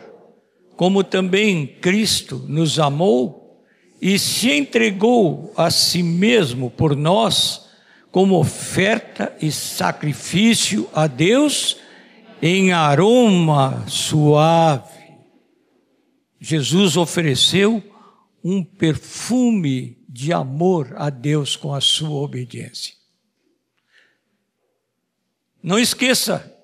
como 0.75 1.05
também 1.05 1.67
Cristo 1.67 2.43
nos 2.49 2.79
amou 2.79 3.63
e 4.01 4.19
se 4.19 4.51
entregou 4.53 5.53
a 5.55 5.71
si 5.71 6.03
mesmo 6.03 6.71
por 6.71 6.97
nós, 6.97 7.69
como 8.11 8.39
oferta 8.39 9.37
e 9.39 9.53
sacrifício 9.53 10.89
a 10.95 11.07
Deus 11.07 11.77
em 12.41 12.73
aroma 12.73 13.85
suave. 13.87 14.94
Jesus 16.45 16.99
ofereceu 16.99 17.83
um 18.45 18.63
perfume 18.63 20.05
de 20.07 20.31
amor 20.31 20.93
a 20.95 21.09
Deus 21.09 21.57
com 21.57 21.73
a 21.73 21.81
sua 21.81 22.21
obediência. 22.21 22.95
Não 25.63 25.79
esqueça. 25.79 26.55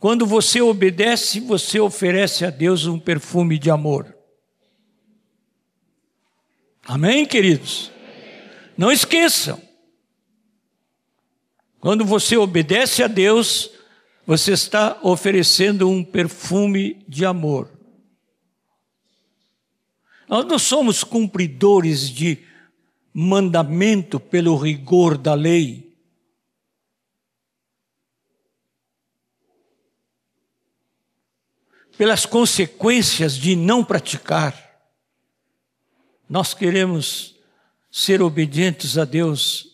Quando 0.00 0.24
você 0.24 0.62
obedece, 0.62 1.40
você 1.40 1.78
oferece 1.78 2.42
a 2.42 2.48
Deus 2.48 2.86
um 2.86 2.98
perfume 2.98 3.58
de 3.58 3.70
amor. 3.70 4.16
Amém, 6.86 7.26
queridos? 7.26 7.92
Não 8.78 8.90
esqueçam. 8.90 9.60
Quando 11.80 12.02
você 12.02 12.34
obedece 12.38 13.02
a 13.02 13.08
Deus, 13.08 13.70
você 14.26 14.52
está 14.52 14.98
oferecendo 15.02 15.88
um 15.88 16.04
perfume 16.04 17.04
de 17.08 17.24
amor. 17.24 17.70
Nós 20.28 20.46
não 20.46 20.58
somos 20.58 21.02
cumpridores 21.04 22.08
de 22.08 22.38
mandamento 23.12 24.18
pelo 24.18 24.56
rigor 24.56 25.18
da 25.18 25.34
lei. 25.34 25.92
Pelas 31.98 32.24
consequências 32.24 33.36
de 33.36 33.54
não 33.54 33.84
praticar. 33.84 34.70
Nós 36.28 36.54
queremos 36.54 37.36
ser 37.90 38.22
obedientes 38.22 38.96
a 38.96 39.04
Deus 39.04 39.72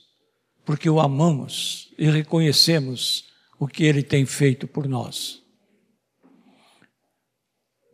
porque 0.65 0.91
o 0.91 1.01
amamos 1.01 1.93
e 1.97 2.11
reconhecemos 2.11 3.28
o 3.59 3.67
que 3.67 3.85
ele 3.85 4.03
tem 4.03 4.25
feito 4.25 4.67
por 4.67 4.87
nós. 4.89 5.43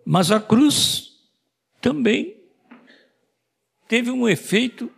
Mas 0.05 0.31
a 0.31 0.38
cruz 0.38 1.12
também 1.81 2.37
teve 3.88 4.11
um 4.11 4.29
efeito 4.29 4.92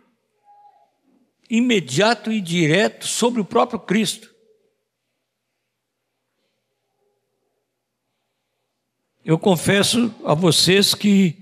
imediato 1.49 2.31
e 2.31 2.41
direto 2.41 3.07
sobre 3.07 3.39
o 3.39 3.45
próprio 3.45 3.79
Cristo. 3.79 4.35
Eu 9.23 9.37
confesso 9.37 10.13
a 10.23 10.33
vocês 10.33 10.93
que 10.93 11.37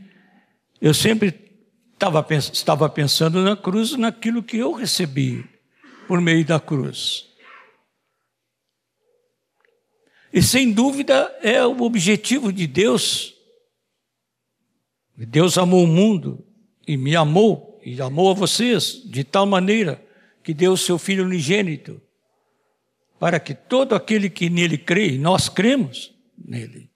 eu 0.81 0.93
sempre 0.93 1.61
estava, 1.93 2.89
pensando 2.89 3.41
na 3.43 3.55
cruz, 3.55 3.95
naquilo 3.95 4.43
que 4.43 4.57
eu 4.57 4.73
recebi 4.73 5.47
por 6.07 6.19
meio 6.19 6.43
da 6.45 6.59
cruz. 6.59 7.34
E 10.35 10.43
sem 10.43 10.73
dúvida 10.73 11.33
é 11.41 11.65
o 11.65 11.81
objetivo 11.81 12.51
de 12.51 12.67
Deus. 12.67 13.33
Deus 15.15 15.57
amou 15.57 15.85
o 15.85 15.87
mundo 15.87 16.45
e 16.85 16.97
me 16.97 17.15
amou 17.15 17.79
e 17.85 18.01
amou 18.01 18.29
a 18.29 18.33
vocês 18.33 19.01
de 19.05 19.23
tal 19.23 19.45
maneira 19.45 20.05
que 20.43 20.53
deu 20.53 20.75
seu 20.75 20.99
Filho 20.99 21.23
unigênito 21.23 22.01
para 23.17 23.39
que 23.39 23.53
todo 23.53 23.95
aquele 23.95 24.29
que 24.29 24.49
nele 24.49 24.77
crê, 24.77 25.13
e 25.13 25.17
nós 25.17 25.47
cremos 25.47 26.13
nele, 26.37 26.91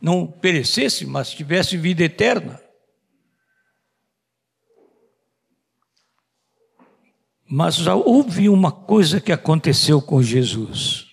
não 0.00 0.24
perecesse, 0.24 1.04
mas 1.04 1.32
tivesse 1.32 1.76
vida 1.76 2.04
eterna. 2.04 2.62
Mas 7.44 7.84
houve 7.88 8.48
uma 8.48 8.70
coisa 8.70 9.20
que 9.20 9.32
aconteceu 9.32 10.00
com 10.00 10.22
Jesus. 10.22 11.07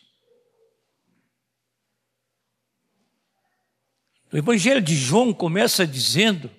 O 4.35 4.37
Evangelho 4.37 4.81
de 4.81 4.97
João 4.97 5.33
começa 5.33 5.87
dizendo 5.87 6.51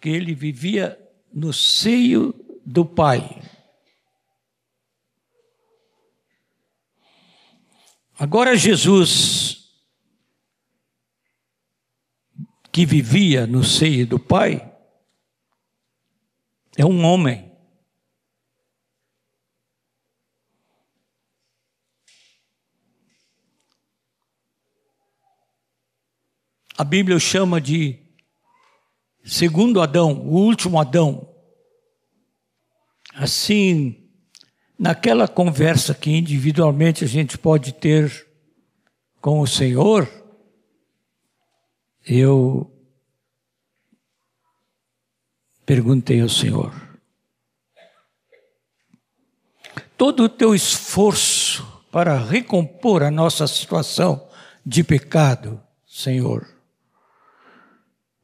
que 0.00 0.08
ele 0.08 0.32
vivia 0.32 0.96
no 1.34 1.52
seio 1.52 2.32
do 2.64 2.84
Pai. 2.84 3.42
Agora, 8.16 8.56
Jesus, 8.56 9.72
que 12.70 12.86
vivia 12.86 13.44
no 13.44 13.64
seio 13.64 14.06
do 14.06 14.20
Pai, 14.20 14.72
é 16.76 16.86
um 16.86 17.04
homem. 17.04 17.49
A 26.80 26.84
Bíblia 26.84 27.18
chama 27.18 27.60
de 27.60 27.98
segundo 29.22 29.82
Adão, 29.82 30.14
o 30.14 30.32
último 30.32 30.80
Adão. 30.80 31.28
Assim, 33.12 34.08
naquela 34.78 35.28
conversa 35.28 35.92
que 35.92 36.10
individualmente 36.10 37.04
a 37.04 37.06
gente 37.06 37.36
pode 37.36 37.74
ter 37.74 38.26
com 39.20 39.40
o 39.40 39.46
Senhor, 39.46 40.10
eu 42.06 42.74
perguntei 45.66 46.22
ao 46.22 46.30
Senhor: 46.30 46.72
todo 49.98 50.22
o 50.22 50.28
teu 50.30 50.54
esforço 50.54 51.84
para 51.92 52.16
recompor 52.16 53.02
a 53.02 53.10
nossa 53.10 53.46
situação 53.46 54.26
de 54.64 54.82
pecado, 54.82 55.62
Senhor, 55.86 56.59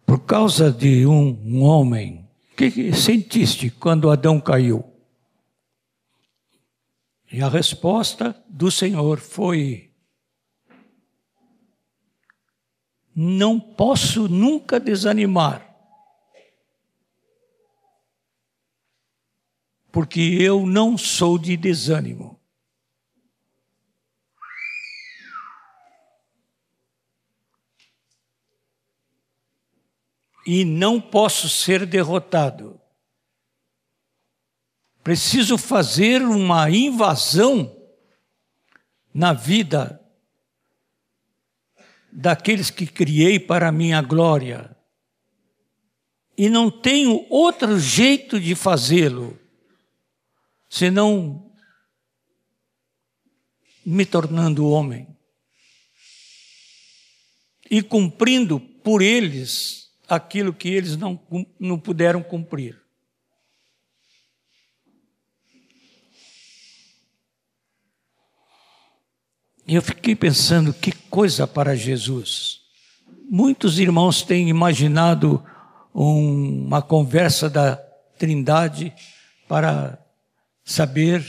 por 0.06 0.20
causa 0.20 0.70
de 0.70 1.04
um, 1.04 1.60
homem. 1.62 2.30
O 2.52 2.56
que 2.56 2.94
sentiste 2.94 3.68
quando 3.68 4.08
Adão 4.08 4.40
caiu? 4.40 4.84
E 7.30 7.42
a 7.42 7.48
resposta 7.48 8.40
do 8.48 8.70
Senhor 8.70 9.18
foi: 9.18 9.90
Não 13.14 13.58
posso 13.58 14.28
nunca 14.28 14.78
desanimar, 14.78 15.76
porque 19.90 20.20
eu 20.20 20.64
não 20.64 20.96
sou 20.96 21.36
de 21.36 21.56
desânimo. 21.56 22.35
E 30.46 30.64
não 30.64 31.00
posso 31.00 31.48
ser 31.48 31.84
derrotado. 31.84 32.80
Preciso 35.02 35.58
fazer 35.58 36.22
uma 36.22 36.70
invasão 36.70 37.76
na 39.12 39.32
vida 39.32 40.00
daqueles 42.12 42.70
que 42.70 42.86
criei 42.86 43.40
para 43.40 43.72
minha 43.72 44.00
glória. 44.00 44.76
E 46.38 46.48
não 46.48 46.70
tenho 46.70 47.26
outro 47.30 47.78
jeito 47.78 48.38
de 48.38 48.54
fazê-lo, 48.54 49.38
senão 50.68 51.50
me 53.84 54.04
tornando 54.04 54.68
homem 54.68 55.16
e 57.70 57.82
cumprindo 57.82 58.60
por 58.60 59.00
eles 59.00 59.85
aquilo 60.08 60.52
que 60.52 60.68
eles 60.68 60.96
não, 60.96 61.20
não 61.58 61.78
puderam 61.78 62.22
cumprir. 62.22 62.80
E 69.66 69.74
eu 69.74 69.82
fiquei 69.82 70.14
pensando, 70.14 70.72
que 70.72 70.92
coisa 70.92 71.46
para 71.46 71.74
Jesus. 71.74 72.60
Muitos 73.28 73.80
irmãos 73.80 74.22
têm 74.22 74.48
imaginado 74.48 75.44
um, 75.92 76.66
uma 76.66 76.80
conversa 76.80 77.50
da 77.50 77.74
Trindade 78.16 78.94
para 79.48 79.98
saber 80.64 81.22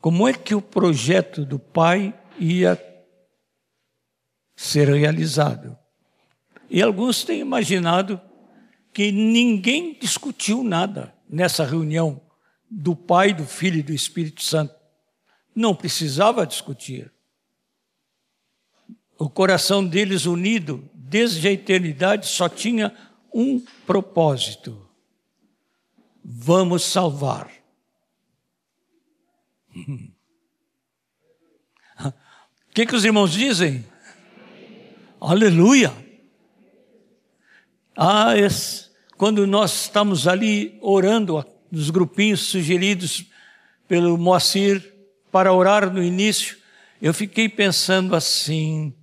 como 0.00 0.28
é 0.28 0.32
que 0.32 0.54
o 0.54 0.62
projeto 0.62 1.44
do 1.44 1.58
Pai 1.58 2.14
ia 2.38 2.80
ser 4.54 4.88
realizado. 4.88 5.76
E 6.70 6.82
alguns 6.82 7.24
têm 7.24 7.40
imaginado 7.40 8.20
que 8.92 9.10
ninguém 9.12 9.94
discutiu 9.98 10.62
nada 10.62 11.14
nessa 11.28 11.64
reunião 11.64 12.20
do 12.70 12.94
Pai, 12.94 13.32
do 13.32 13.44
Filho 13.44 13.78
e 13.78 13.82
do 13.82 13.92
Espírito 13.92 14.42
Santo. 14.42 14.74
Não 15.54 15.74
precisava 15.74 16.46
discutir. 16.46 17.12
O 19.18 19.28
coração 19.28 19.86
deles 19.86 20.26
unido 20.26 20.88
desde 20.94 21.48
a 21.48 21.52
eternidade 21.52 22.26
só 22.26 22.48
tinha 22.48 22.94
um 23.32 23.60
propósito: 23.86 24.88
vamos 26.24 26.84
salvar. 26.84 27.50
O 32.70 32.80
que, 32.80 32.86
que 32.86 32.94
os 32.94 33.04
irmãos 33.04 33.32
dizem? 33.32 33.84
Aleluia! 35.20 36.07
Ah, 38.00 38.38
esse, 38.38 38.92
quando 39.16 39.44
nós 39.44 39.82
estamos 39.82 40.28
ali 40.28 40.78
orando 40.80 41.44
nos 41.68 41.90
grupinhos 41.90 42.42
sugeridos 42.42 43.26
pelo 43.88 44.16
Moacir 44.16 44.94
para 45.32 45.52
orar 45.52 45.92
no 45.92 46.00
início, 46.00 46.56
eu 47.02 47.12
fiquei 47.12 47.48
pensando 47.48 48.14
assim: 48.14 48.94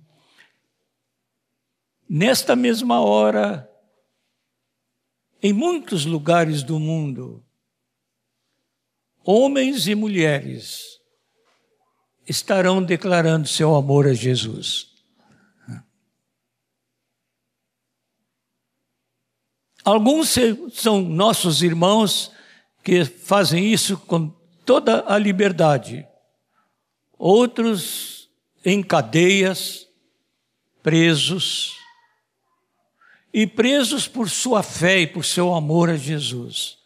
nesta 2.08 2.56
mesma 2.56 3.02
hora, 3.02 3.70
em 5.42 5.52
muitos 5.52 6.06
lugares 6.06 6.62
do 6.62 6.80
mundo, 6.80 7.44
homens 9.22 9.86
e 9.86 9.94
mulheres 9.94 10.98
estarão 12.26 12.82
declarando 12.82 13.46
seu 13.46 13.74
amor 13.74 14.06
a 14.06 14.14
Jesus. 14.14 14.95
Alguns 19.86 20.34
são 20.72 21.00
nossos 21.00 21.62
irmãos 21.62 22.32
que 22.82 23.04
fazem 23.04 23.72
isso 23.72 23.96
com 23.96 24.34
toda 24.64 25.04
a 25.06 25.16
liberdade. 25.16 26.04
Outros 27.16 28.28
em 28.64 28.82
cadeias, 28.82 29.86
presos, 30.82 31.76
e 33.32 33.46
presos 33.46 34.08
por 34.08 34.28
sua 34.28 34.60
fé 34.60 35.02
e 35.02 35.06
por 35.06 35.24
seu 35.24 35.54
amor 35.54 35.88
a 35.88 35.96
Jesus. 35.96 36.78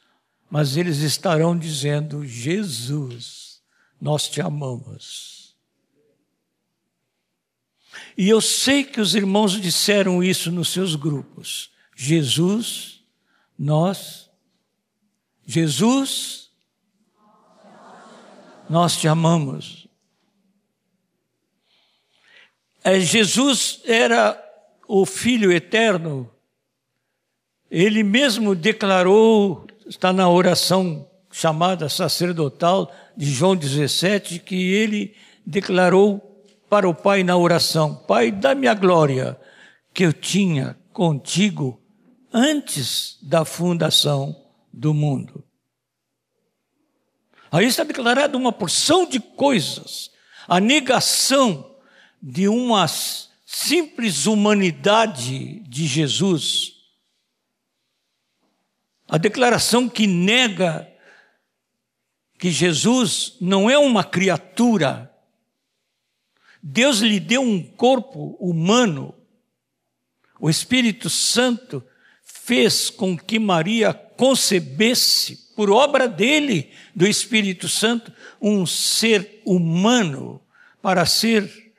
Mas 0.51 0.77
eles 0.77 0.99
estarão 0.99 1.57
dizendo: 1.57 2.27
Jesus, 2.27 3.63
nós 3.99 4.29
te 4.29 4.43
amamos. 4.43 5.57
E 8.15 8.29
eu 8.29 8.43
sei 8.43 8.85
que 8.85 9.01
os 9.01 9.15
irmãos 9.15 9.59
disseram 9.59 10.23
isso 10.23 10.51
nos 10.53 10.69
seus 10.69 10.95
grupos. 10.97 11.70
Jesus, 12.03 13.03
nós 13.59 14.31
Jesus, 15.45 16.49
nós 18.71 18.97
te 18.97 19.07
amamos. 19.07 19.87
É, 22.83 22.99
Jesus 23.01 23.83
era 23.85 24.43
o 24.89 25.05
Filho 25.05 25.53
eterno, 25.53 26.31
ele 27.71 28.03
mesmo 28.03 28.55
declarou, 28.55 29.67
está 29.87 30.11
na 30.11 30.27
oração 30.27 31.07
chamada 31.31 31.89
sacerdotal 31.91 32.91
de 33.15 33.27
João 33.27 33.55
17, 33.55 34.39
que 34.39 34.73
ele 34.73 35.15
declarou 35.45 36.47
para 36.71 36.89
o 36.89 36.95
Pai 36.95 37.23
na 37.23 37.37
oração: 37.37 37.95
Pai, 37.95 38.31
dá-me 38.31 38.69
a 38.69 38.73
glória 38.75 39.39
que 39.93 40.05
eu 40.05 40.15
tinha 40.15 40.79
contigo 40.93 41.80
antes 42.33 43.19
da 43.23 43.45
fundação 43.45 44.49
do 44.73 44.95
mundo. 44.95 45.45
Aí 47.51 47.67
está 47.67 47.83
declarada 47.83 48.37
uma 48.37 48.53
porção 48.53 49.09
de 49.09 49.19
coisas, 49.19 50.11
a 50.47 50.61
negação 50.61 51.77
de 52.23 52.47
uma 52.47 52.87
simples 53.45 54.27
humanidade 54.27 55.61
de 55.61 55.87
Jesus, 55.87 56.75
a 59.09 59.19
declaração 59.19 59.89
que 59.89 60.07
nega 60.07 60.87
que 62.39 62.51
Jesus 62.51 63.37
não 63.41 63.69
é 63.69 63.77
uma 63.77 64.03
criatura, 64.03 65.15
Deus 66.63 67.01
lhe 67.01 67.19
deu 67.19 67.43
um 67.43 67.63
corpo 67.63 68.37
humano, 68.41 69.15
o 70.39 70.49
Espírito 70.49 71.11
Santo 71.11 71.85
fez 72.51 72.91
com 72.91 73.17
que 73.17 73.39
Maria 73.39 73.95
concebesse, 73.95 75.55
por 75.55 75.71
obra 75.71 76.09
dele, 76.09 76.73
do 76.93 77.07
Espírito 77.07 77.69
Santo, 77.69 78.13
um 78.43 78.67
ser 78.67 79.41
humano 79.47 80.43
para 80.83 81.07
ser 81.07 81.73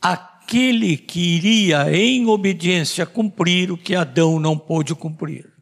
aquele 0.00 0.96
que 0.96 1.18
iria, 1.18 1.92
em 1.92 2.24
obediência, 2.28 3.04
cumprir 3.04 3.72
o 3.72 3.76
que 3.76 3.96
Adão 3.96 4.38
não 4.38 4.56
pôde 4.56 4.94
cumprir. 4.94 5.52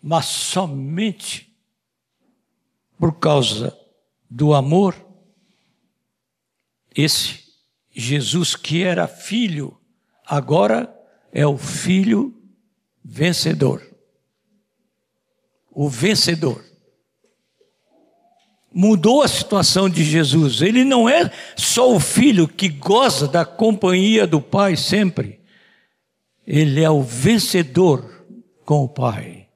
Mas 0.00 0.26
somente 0.26 1.52
por 2.96 3.18
causa 3.18 3.76
do 4.30 4.54
amor, 4.54 4.94
esse 6.94 7.52
Jesus 7.90 8.54
que 8.54 8.84
era 8.84 9.08
filho, 9.08 9.80
agora 10.26 10.92
é 11.32 11.46
o 11.46 11.56
filho 11.56 12.34
vencedor. 13.04 13.82
O 15.70 15.88
vencedor. 15.88 16.64
Mudou 18.72 19.22
a 19.22 19.28
situação 19.28 19.88
de 19.88 20.02
Jesus. 20.02 20.60
Ele 20.60 20.84
não 20.84 21.08
é 21.08 21.30
só 21.56 21.94
o 21.94 22.00
filho 22.00 22.48
que 22.48 22.68
goza 22.68 23.28
da 23.28 23.44
companhia 23.44 24.26
do 24.26 24.40
Pai 24.40 24.76
sempre. 24.76 25.40
Ele 26.46 26.82
é 26.82 26.90
o 26.90 27.02
vencedor 27.02 28.26
com 28.64 28.84
o 28.84 28.88
Pai. 28.88 29.48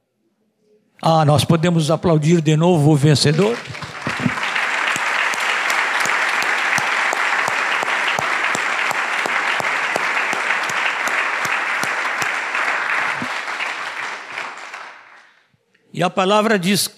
Ah, 1.01 1.25
nós 1.25 1.45
podemos 1.45 1.91
aplaudir 1.91 2.41
de 2.41 2.57
novo 2.57 2.91
o 2.91 2.97
vencedor? 2.97 3.57
E 15.99 16.03
a 16.05 16.09
palavra 16.09 16.57
diz 16.57 16.89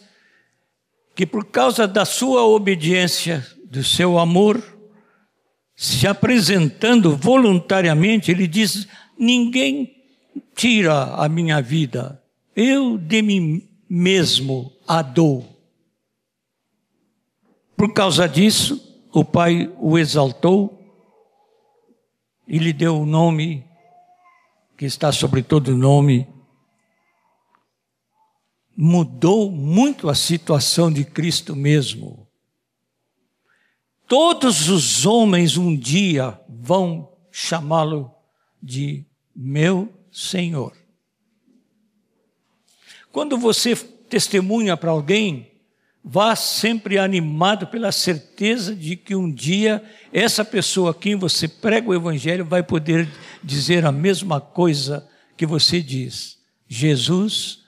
que 1.15 1.25
por 1.25 1.47
causa 1.47 1.89
da 1.89 2.05
sua 2.05 2.45
obediência, 2.45 3.47
do 3.65 3.83
seu 3.83 4.19
amor, 4.19 4.63
se 5.75 6.07
apresentando 6.07 7.17
voluntariamente, 7.17 8.31
ele 8.31 8.47
diz: 8.47 8.87
Ninguém 9.19 9.91
tira 10.55 11.15
a 11.15 11.31
minha 11.31 11.63
vida, 11.63 12.23
eu 12.55 12.99
de 12.99 13.23
mim 13.23 13.71
mesmo 13.89 14.71
a 14.87 15.01
dou. 15.01 15.49
Por 17.79 17.95
causa 17.95 18.29
disso, 18.29 19.09
o 19.15 19.25
Pai 19.25 19.73
o 19.79 19.99
exaltou 19.99 20.79
e 22.47 22.59
lhe 22.59 22.75
deu 22.75 23.01
o 23.01 23.07
nome 23.07 23.65
que 24.77 24.85
está 24.85 25.11
sobre 25.11 25.43
todo 25.43 25.75
nome 25.75 26.29
mudou 28.83 29.51
muito 29.51 30.09
a 30.09 30.15
situação 30.15 30.91
de 30.91 31.05
Cristo 31.05 31.55
mesmo. 31.55 32.27
Todos 34.09 34.71
os 34.71 35.05
homens 35.05 35.59
um 35.59 35.77
dia 35.77 36.41
vão 36.49 37.13
chamá-lo 37.31 38.11
de 38.61 39.05
meu 39.37 39.93
Senhor. 40.11 40.73
Quando 43.13 43.37
você 43.37 43.77
testemunha 43.77 44.79
para 44.79 44.93
alguém, 44.93 45.51
vá 46.03 46.35
sempre 46.35 46.97
animado 46.97 47.67
pela 47.67 47.93
certeza 47.93 48.75
de 48.75 48.97
que 48.97 49.15
um 49.15 49.31
dia 49.31 49.85
essa 50.11 50.43
pessoa 50.43 50.93
a 50.93 50.95
quem 50.95 51.17
você 51.17 51.47
prega 51.47 51.91
o 51.91 51.95
Evangelho 51.95 52.47
vai 52.47 52.63
poder 52.63 53.07
dizer 53.45 53.85
a 53.85 53.93
mesma 53.93 54.41
coisa 54.41 55.07
que 55.37 55.45
você 55.45 55.83
diz. 55.83 56.39
Jesus 56.67 57.60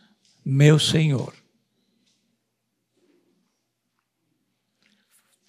meu 0.44 0.78
Senhor. 0.78 1.34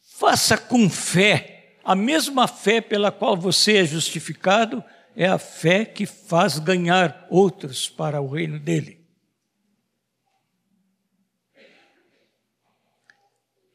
Faça 0.01 0.57
com 0.57 0.89
fé, 0.89 1.77
a 1.83 1.95
mesma 1.95 2.47
fé 2.47 2.79
pela 2.79 3.11
qual 3.11 3.35
você 3.35 3.77
é 3.77 3.85
justificado, 3.85 4.83
é 5.15 5.27
a 5.27 5.37
fé 5.37 5.85
que 5.85 6.05
faz 6.05 6.59
ganhar 6.59 7.27
outros 7.29 7.89
para 7.89 8.21
o 8.21 8.27
reino 8.27 8.59
dele. 8.59 9.03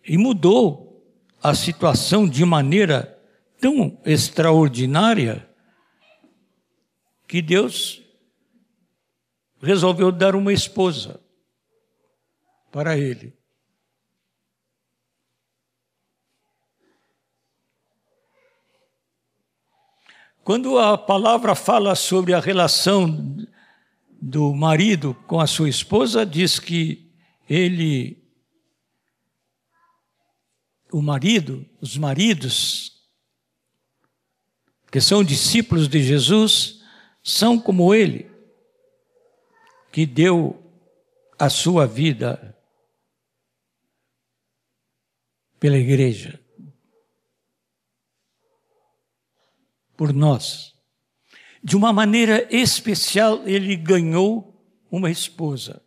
E 0.07 0.17
mudou 0.17 0.89
a 1.43 1.55
situação 1.55 2.27
de 2.27 2.45
maneira 2.45 3.21
tão 3.61 4.01
extraordinária 4.05 5.49
que 7.27 7.43
Deus 7.43 8.03
resolveu 9.61 10.13
dar 10.13 10.37
uma 10.37 10.53
esposa 10.53 11.21
para 12.71 12.97
ele. 12.97 13.37
Quando 20.45 20.79
a 20.79 20.97
palavra 20.97 21.55
fala 21.55 21.95
sobre 21.95 22.33
a 22.33 22.41
relação 22.41 23.47
do 24.21 24.55
marido 24.55 25.15
com 25.27 25.41
a 25.41 25.47
sua 25.47 25.69
esposa, 25.69 26.25
diz 26.25 26.59
que 26.59 27.13
ele, 27.49 28.17
o 30.91 31.03
marido, 31.03 31.69
os 31.81 31.99
maridos, 31.99 32.93
que 34.91 35.01
são 35.01 35.23
discípulos 35.23 35.87
de 35.87 36.03
Jesus, 36.03 36.83
são 37.23 37.59
como 37.59 37.95
ele 37.95 38.28
que 39.91 40.07
deu 40.07 40.63
a 41.39 41.49
sua 41.49 41.87
vida 41.87 42.57
pela 45.59 45.77
igreja. 45.77 46.41
Por 49.97 50.13
nós. 50.13 50.75
De 51.63 51.77
uma 51.77 51.93
maneira 51.93 52.47
especial, 52.55 53.47
ele 53.47 53.77
ganhou 53.77 54.55
uma 54.91 55.11
esposa. 55.11 55.83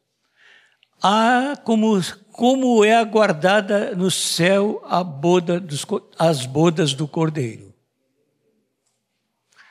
Ah, 1.01 1.55
como, 1.63 1.99
como 2.31 2.83
é 2.83 2.95
aguardada 2.95 3.95
no 3.95 4.11
céu 4.11 4.81
a 4.85 5.03
boda 5.03 5.59
dos, 5.59 5.85
as 6.19 6.45
bodas 6.45 6.93
do 6.93 7.07
Cordeiro. 7.07 7.73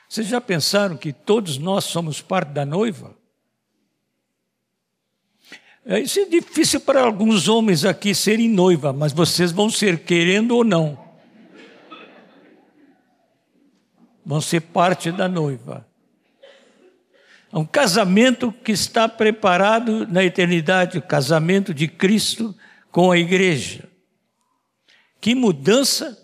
Vocês 0.08 0.26
já 0.26 0.40
pensaram 0.40 0.96
que 0.96 1.12
todos 1.12 1.56
nós 1.56 1.84
somos 1.84 2.20
parte 2.20 2.50
da 2.50 2.66
noiva? 2.66 3.19
É, 5.84 5.98
isso 5.98 6.20
é 6.20 6.26
difícil 6.26 6.80
para 6.80 7.02
alguns 7.02 7.48
homens 7.48 7.84
aqui 7.84 8.14
serem 8.14 8.48
noiva, 8.48 8.92
mas 8.92 9.12
vocês 9.12 9.50
vão 9.50 9.70
ser 9.70 10.00
querendo 10.00 10.56
ou 10.56 10.64
não. 10.64 10.98
Vão 14.24 14.40
ser 14.40 14.60
parte 14.60 15.10
da 15.10 15.28
noiva. 15.28 15.86
É 17.52 17.58
um 17.58 17.64
casamento 17.64 18.52
que 18.52 18.70
está 18.70 19.08
preparado 19.08 20.06
na 20.06 20.22
eternidade, 20.22 20.98
o 20.98 21.02
casamento 21.02 21.74
de 21.74 21.88
Cristo 21.88 22.54
com 22.92 23.10
a 23.10 23.18
igreja. 23.18 23.88
Que 25.20 25.34
mudança 25.34 26.16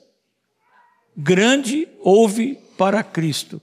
grande 1.16 1.88
houve 2.00 2.58
para 2.76 3.02
Cristo. 3.02 3.60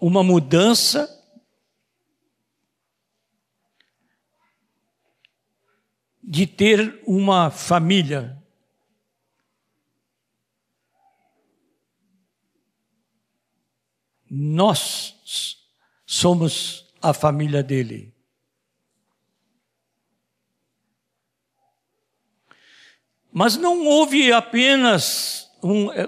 Uma 0.00 0.22
mudança 0.22 1.08
de 6.32 6.46
ter 6.46 6.98
uma 7.06 7.50
família. 7.50 8.42
Nós 14.30 15.58
somos 16.06 16.90
a 17.02 17.12
família 17.12 17.62
dele. 17.62 18.14
Mas 23.30 23.58
não 23.58 23.86
houve 23.86 24.32
apenas 24.32 25.50
um, 25.62 25.90
a, 25.90 26.04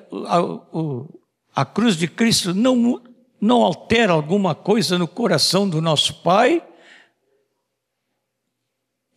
a, 1.54 1.60
a, 1.60 1.66
cruz 1.66 1.98
de 1.98 2.08
Cristo 2.08 2.54
não, 2.54 3.04
não 3.38 3.60
altera 3.60 4.14
alguma 4.14 4.54
coisa 4.54 4.96
no 4.96 5.06
coração 5.06 5.68
do 5.68 5.82
nosso 5.82 6.22
Pai 6.22 6.66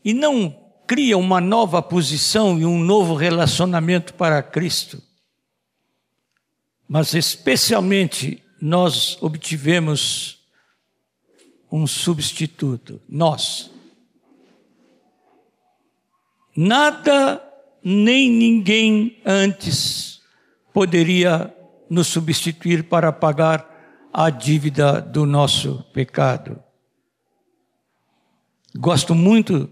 e 0.04 0.14
não 0.14 0.67
cria 0.88 1.18
uma 1.18 1.42
nova 1.42 1.82
posição 1.82 2.58
e 2.58 2.66
um 2.66 2.80
novo 2.80 3.14
relacionamento 3.14 4.14
para 4.14 4.42
Cristo. 4.42 5.04
Mas 6.88 7.14
especialmente 7.14 8.42
nós 8.62 9.18
obtivemos 9.22 10.40
um 11.70 11.86
substituto, 11.86 13.02
nós. 13.08 13.70
Nada 16.56 17.44
nem 17.84 18.32
ninguém 18.32 19.22
antes 19.26 20.22
poderia 20.74 21.54
nos 21.90 22.08
substituir 22.08 22.84
para 22.86 23.12
pagar 23.12 24.10
a 24.14 24.30
dívida 24.30 25.02
do 25.02 25.26
nosso 25.26 25.84
pecado. 25.94 26.62
Gosto 28.76 29.14
muito 29.14 29.70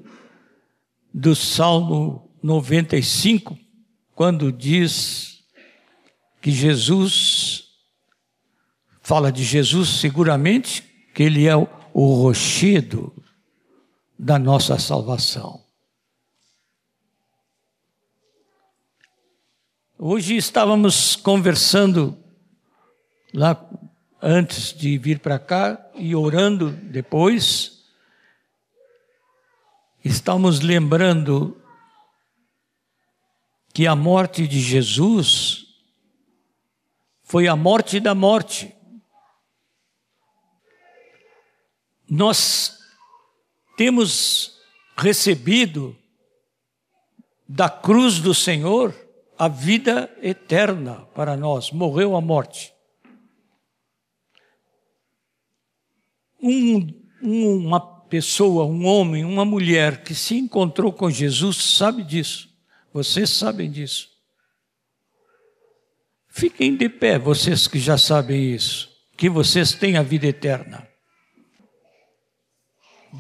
do 1.17 1.34
Salmo 1.34 2.30
95, 2.43 3.58
quando 4.13 4.51
diz 4.51 5.45
que 6.41 6.51
Jesus, 6.51 7.69
fala 8.99 9.32
de 9.32 9.41
Jesus 9.41 9.88
seguramente, 10.01 10.84
que 11.13 11.23
ele 11.23 11.47
é 11.47 11.56
o 11.56 11.67
rochedo 12.21 13.15
da 14.19 14.38
nossa 14.38 14.78
salvação. 14.78 15.63
Hoje 19.97 20.36
estávamos 20.36 21.15
conversando 21.15 22.17
lá 23.34 23.58
antes 24.21 24.73
de 24.73 24.97
vir 24.97 25.19
para 25.19 25.39
cá 25.39 25.89
e 25.95 26.13
orando 26.13 26.71
depois. 26.71 27.75
Estamos 30.06 30.62
lembrando 30.62 31.62
que 33.74 33.86
a 33.86 33.96
morte 33.96 34.48
de 34.48 34.62
Jesus 34.62 35.65
foi 37.24 37.48
a 37.48 37.58
morte 37.58 38.00
da 38.00 38.15
morte. 38.15 38.76
nós 42.10 42.80
temos 43.76 44.60
recebido 44.98 45.96
da 47.48 47.70
cruz 47.70 48.20
do 48.20 48.34
Senhor 48.34 48.94
a 49.38 49.48
vida 49.48 50.15
eterna 50.22 51.06
para 51.13 51.36
nós, 51.36 51.72
morreu 51.72 52.15
a 52.15 52.22
morte. 52.22 52.74
Um, 56.41 56.88
uma 57.22 57.94
pessoa, 58.15 58.65
um 58.65 58.86
homem, 58.86 59.25
uma 59.25 59.43
mulher 59.43 60.01
que 60.01 60.15
se 60.15 60.38
encontrou 60.38 60.93
com 60.93 61.12
Jesus 61.12 61.58
sabe 61.58 62.01
disso, 62.01 62.47
vocês 62.93 63.30
sabem 63.30 63.69
disso. 63.69 64.08
Fiquem 66.30 66.78
de 66.78 66.88
pé, 66.88 67.19
vocês 67.19 67.67
que 67.67 67.78
já 67.78 67.97
sabem 67.97 68.54
isso, 68.54 68.89
que 69.17 69.30
vocês 69.30 69.73
têm 69.73 69.97
a 69.97 70.01
vida 70.01 70.28
eterna. 70.28 70.88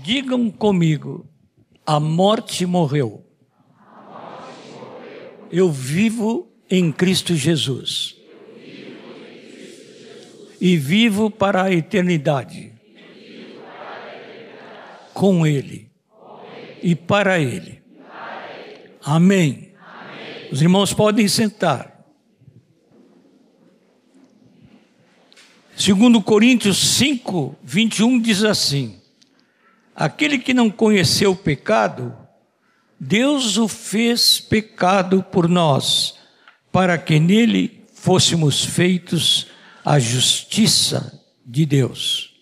Digam 0.01 0.49
comigo: 0.49 1.29
a 1.85 1.99
morte 1.99 2.65
morreu. 2.65 3.25
Eu 5.51 5.69
vivo 5.69 6.49
em 6.69 6.89
Cristo 6.89 7.35
Jesus. 7.35 8.15
E 10.61 10.77
vivo 10.77 11.29
para 11.29 11.63
a 11.63 11.73
eternidade. 11.73 12.74
Com 15.15 15.47
Ele. 15.47 15.89
E 16.83 16.93
para 16.93 17.39
Ele. 17.39 17.81
Amém. 19.01 19.73
Os 20.51 20.61
irmãos 20.61 20.93
podem 20.93 21.25
sentar. 21.29 21.95
Segundo 25.77 26.21
Coríntios 26.21 26.77
5, 26.97 27.55
21 27.63 28.19
diz 28.19 28.43
assim: 28.43 28.99
Aquele 29.95 30.37
que 30.37 30.53
não 30.53 30.69
conheceu 30.69 31.31
o 31.31 31.35
pecado, 31.35 32.13
Deus 32.99 33.57
o 33.57 33.69
fez 33.69 34.41
pecado 34.41 35.23
por 35.23 35.47
nós, 35.47 36.19
para 36.73 36.97
que 36.97 37.19
nele 37.21 37.85
fôssemos 37.93 38.65
feitos 38.65 39.47
a 39.85 39.97
justiça 39.97 41.23
de 41.45 41.65
Deus. 41.65 42.33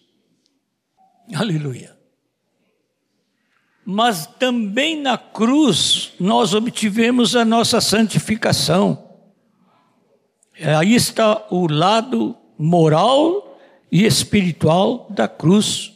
Aleluia. 1.36 1.93
Mas 3.86 4.26
também 4.26 5.02
na 5.02 5.18
cruz 5.18 6.14
nós 6.20 6.54
obtivemos 6.54 7.36
a 7.36 7.44
nossa 7.44 7.82
santificação. 7.82 9.10
Aí 10.78 10.96
está 10.96 11.46
o 11.50 11.68
lado 11.68 12.36
moral 12.58 13.60
e 13.92 14.06
espiritual 14.06 15.08
da 15.10 15.28
cruz. 15.28 15.94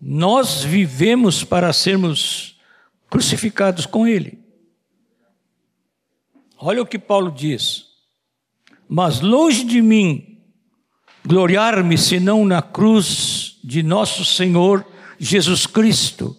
Nós 0.00 0.62
vivemos 0.62 1.42
para 1.42 1.72
sermos 1.72 2.56
crucificados 3.08 3.84
com 3.84 4.06
Ele. 4.06 4.38
Olha 6.56 6.82
o 6.82 6.86
que 6.86 6.98
Paulo 6.98 7.30
diz. 7.30 7.86
Mas 8.88 9.20
longe 9.20 9.64
de 9.64 9.80
mim 9.80 10.38
gloriar-me 11.26 11.96
senão 11.98 12.44
na 12.44 12.62
cruz 12.62 13.58
de 13.62 13.82
nosso 13.82 14.24
Senhor 14.24 14.86
Jesus 15.18 15.66
Cristo, 15.66 16.36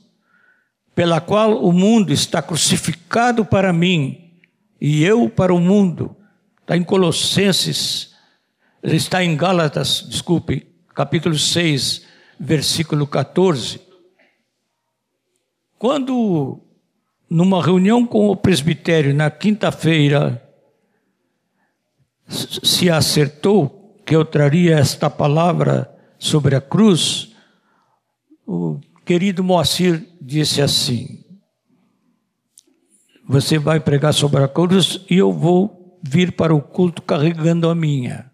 pela 1.02 1.20
qual 1.20 1.66
o 1.66 1.74
mundo 1.74 2.14
está 2.14 2.43
crucificado 2.43 3.43
para 3.43 3.74
mim 3.74 4.36
e 4.80 5.04
eu 5.04 5.28
para 5.28 5.52
o 5.52 5.60
mundo. 5.60 6.16
Está 6.60 6.78
em 6.78 6.84
Colossenses, 6.84 8.14
está 8.84 9.24
em 9.24 9.36
Gálatas, 9.36 10.06
desculpe, 10.08 10.68
capítulo 10.93 11.39
6, 11.39 12.06
versículo 12.39 13.08
14. 13.08 13.82
Quando, 15.80 16.62
numa 17.28 17.66
reunião 17.66 18.06
com 18.06 18.30
o 18.30 18.36
presbitério 18.36 19.12
na 19.12 19.32
quinta-feira, 19.32 20.39
se 22.28 22.91
acertou 22.91 23.99
que 24.06 24.16
eu 24.16 24.24
traria 24.24 24.78
esta 24.78 25.10
palavra 25.10 25.91
sobre 26.20 26.56
a 26.56 26.62
cruz, 26.62 27.32
o 28.45 28.80
querido 29.06 29.43
Moacir 29.43 30.06
disse 30.22 30.62
assim: 30.62 31.24
você 33.32 33.58
vai 33.58 33.80
pregar 33.80 34.14
sobre 34.14 34.43
a 34.43 34.47
cruz 34.47 34.99
e 35.10 35.18
eu 35.18 35.32
vou 35.32 35.99
vir 36.04 36.34
para 36.34 36.54
o 36.54 36.62
culto 36.62 37.02
carregando 37.02 37.70
a 37.70 37.76
minha. 37.76 38.30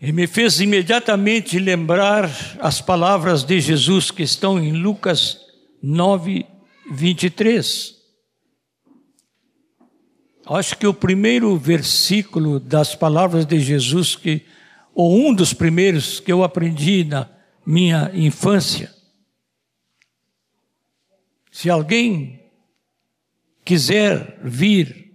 E 0.00 0.10
me 0.12 0.26
fez 0.26 0.60
imediatamente 0.60 1.58
lembrar 1.60 2.28
as 2.58 2.80
palavras 2.80 3.44
de 3.44 3.60
Jesus 3.60 4.10
que 4.10 4.24
estão 4.24 4.58
em 4.58 4.72
Lucas 4.72 5.38
9, 5.80 6.44
23. 6.90 8.01
Acho 10.46 10.76
que 10.76 10.86
o 10.86 10.94
primeiro 10.94 11.56
versículo 11.56 12.58
das 12.58 12.94
palavras 12.94 13.46
de 13.46 13.60
Jesus, 13.60 14.16
que, 14.16 14.44
ou 14.94 15.28
um 15.28 15.34
dos 15.34 15.52
primeiros 15.52 16.18
que 16.18 16.32
eu 16.32 16.42
aprendi 16.42 17.04
na 17.04 17.28
minha 17.64 18.10
infância. 18.12 18.92
Se 21.50 21.70
alguém 21.70 22.42
quiser 23.64 24.40
vir 24.42 25.14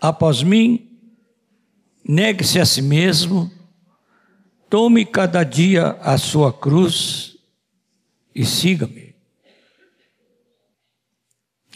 após 0.00 0.42
mim, 0.42 0.98
negue-se 2.02 2.58
a 2.58 2.64
si 2.64 2.80
mesmo, 2.80 3.52
tome 4.70 5.04
cada 5.04 5.44
dia 5.44 5.98
a 6.00 6.16
sua 6.16 6.52
cruz 6.52 7.36
e 8.34 8.44
siga-me. 8.44 9.07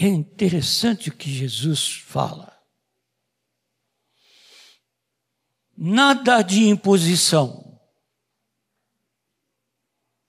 É 0.03 0.09
interessante 0.09 1.11
o 1.11 1.17
que 1.17 1.31
Jesus 1.31 1.93
fala. 1.93 2.61
Nada 5.77 6.43
de 6.43 6.65
imposição. 6.65 7.81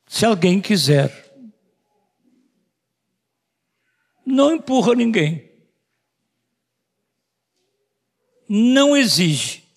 Se 0.06 0.28
alguém 0.28 0.62
quiser, 0.62 1.10
não 4.24 4.54
empurra 4.54 4.94
ninguém. 4.94 5.52
Não 8.48 8.96
exige. 8.96 9.68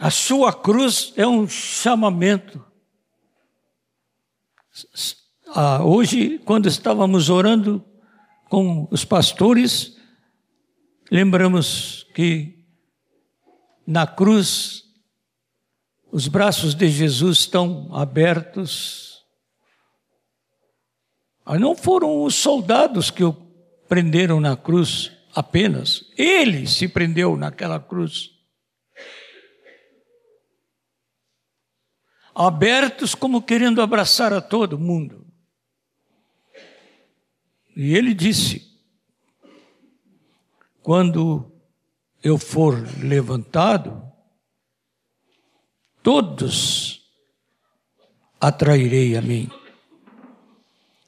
A 0.00 0.10
sua 0.10 0.52
cruz 0.52 1.12
é 1.16 1.24
um 1.24 1.46
chamamento 1.46 2.68
ah, 5.54 5.84
hoje, 5.84 6.38
quando 6.44 6.68
estávamos 6.68 7.28
orando 7.28 7.84
com 8.48 8.86
os 8.90 9.04
pastores, 9.04 9.96
lembramos 11.10 12.06
que 12.14 12.64
na 13.86 14.06
cruz 14.06 14.84
os 16.12 16.28
braços 16.28 16.74
de 16.74 16.88
Jesus 16.88 17.40
estão 17.40 17.88
abertos. 17.94 19.24
Ah, 21.44 21.58
não 21.58 21.74
foram 21.74 22.22
os 22.22 22.34
soldados 22.34 23.10
que 23.10 23.24
o 23.24 23.32
prenderam 23.88 24.40
na 24.40 24.56
cruz 24.56 25.10
apenas, 25.34 26.04
ele 26.16 26.64
se 26.68 26.86
prendeu 26.86 27.36
naquela 27.36 27.80
cruz. 27.80 28.30
Abertos 32.32 33.16
como 33.16 33.42
querendo 33.42 33.82
abraçar 33.82 34.32
a 34.32 34.40
todo 34.40 34.78
mundo. 34.78 35.19
E 37.76 37.94
ele 37.94 38.14
disse: 38.14 38.70
Quando 40.82 41.50
eu 42.22 42.36
for 42.36 42.76
levantado, 43.02 44.02
todos 46.02 47.02
atrairei 48.40 49.16
a 49.16 49.22
mim. 49.22 49.50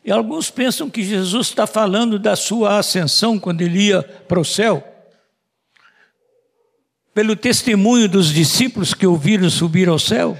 E 0.04 0.10
alguns 0.10 0.50
pensam 0.50 0.90
que 0.90 1.02
Jesus 1.02 1.48
está 1.48 1.66
falando 1.66 2.18
da 2.18 2.34
sua 2.34 2.78
ascensão 2.78 3.38
quando 3.38 3.62
ele 3.62 3.88
ia 3.88 4.02
para 4.02 4.40
o 4.40 4.44
céu. 4.44 4.86
Pelo 7.14 7.36
testemunho 7.36 8.08
dos 8.08 8.32
discípulos 8.32 8.94
que 8.94 9.06
ouviram 9.06 9.48
subir 9.48 9.88
ao 9.88 9.98
céu. 9.98 10.36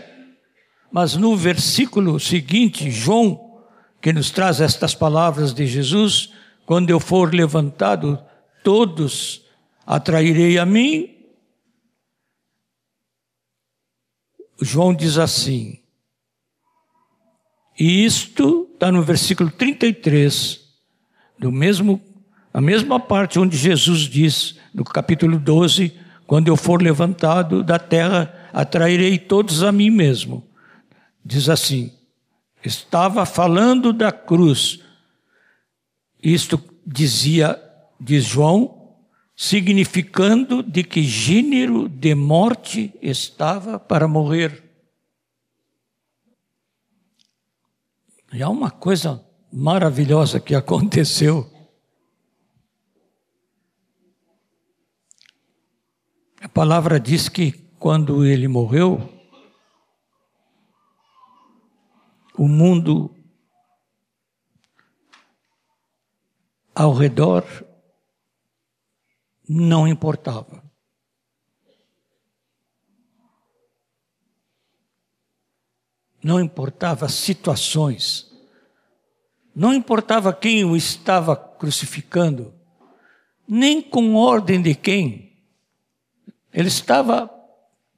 Mas 0.90 1.16
no 1.16 1.36
versículo 1.36 2.18
seguinte, 2.18 2.90
João 2.90 3.51
que 4.03 4.12
nos 4.12 4.30
traz 4.30 4.61
estas 4.61 4.94
palavras 4.94 5.55
de 5.55 5.66
Jesus: 5.66 6.34
quando 6.66 6.90
eu 6.90 7.00
for 7.00 7.32
levantado, 7.32 8.22
todos 8.62 9.46
atrairei 9.86 10.59
a 10.59 10.66
mim. 10.66 11.09
João 14.61 14.94
diz 14.94 15.18
assim, 15.18 15.80
e 17.78 18.05
isto 18.05 18.68
está 18.74 18.92
no 18.92 19.03
versículo 19.03 19.50
33, 19.50 20.61
do 21.36 21.50
mesmo, 21.50 22.00
a 22.55 22.61
mesma 22.61 23.00
parte 23.00 23.40
onde 23.40 23.57
Jesus 23.57 24.03
diz, 24.03 24.57
no 24.72 24.84
capítulo 24.84 25.36
12, 25.36 25.98
quando 26.26 26.46
eu 26.46 26.57
for 26.57 26.80
levantado 26.80 27.64
da 27.64 27.78
terra, 27.78 28.32
atrairei 28.53 29.18
todos 29.18 29.64
a 29.64 29.72
mim 29.72 29.90
mesmo. 29.90 30.46
Diz 31.24 31.48
assim: 31.48 31.92
estava 32.64 33.26
falando 33.26 33.92
da 33.92 34.12
cruz. 34.12 34.80
Isto 36.22 36.62
dizia, 36.86 37.60
diz 38.00 38.24
João, 38.24 38.96
significando 39.36 40.62
de 40.62 40.84
que 40.84 41.02
gênero 41.02 41.88
de 41.88 42.14
morte 42.14 42.94
estava 43.02 43.78
para 43.78 44.06
morrer. 44.06 44.62
E 48.32 48.42
há 48.42 48.48
uma 48.48 48.70
coisa 48.70 49.24
maravilhosa 49.52 50.40
que 50.40 50.54
aconteceu. 50.56 51.50
A 56.40 56.48
palavra 56.48 56.98
diz 56.98 57.28
que 57.28 57.52
quando 57.78 58.24
ele 58.24 58.48
morreu, 58.48 59.21
o 62.43 62.49
mundo 62.49 63.14
ao 66.74 66.93
redor 66.93 67.45
não 69.49 69.86
importava. 69.86 70.61
Não 76.20 76.40
importava 76.40 77.09
situações, 77.09 78.28
não 79.55 79.72
importava 79.72 80.34
quem 80.34 80.64
o 80.64 80.76
estava 80.76 81.36
crucificando, 81.36 82.53
nem 83.47 83.80
com 83.80 84.16
ordem 84.16 84.61
de 84.61 84.74
quem. 84.74 85.47
Ele 86.53 86.66
estava 86.66 87.30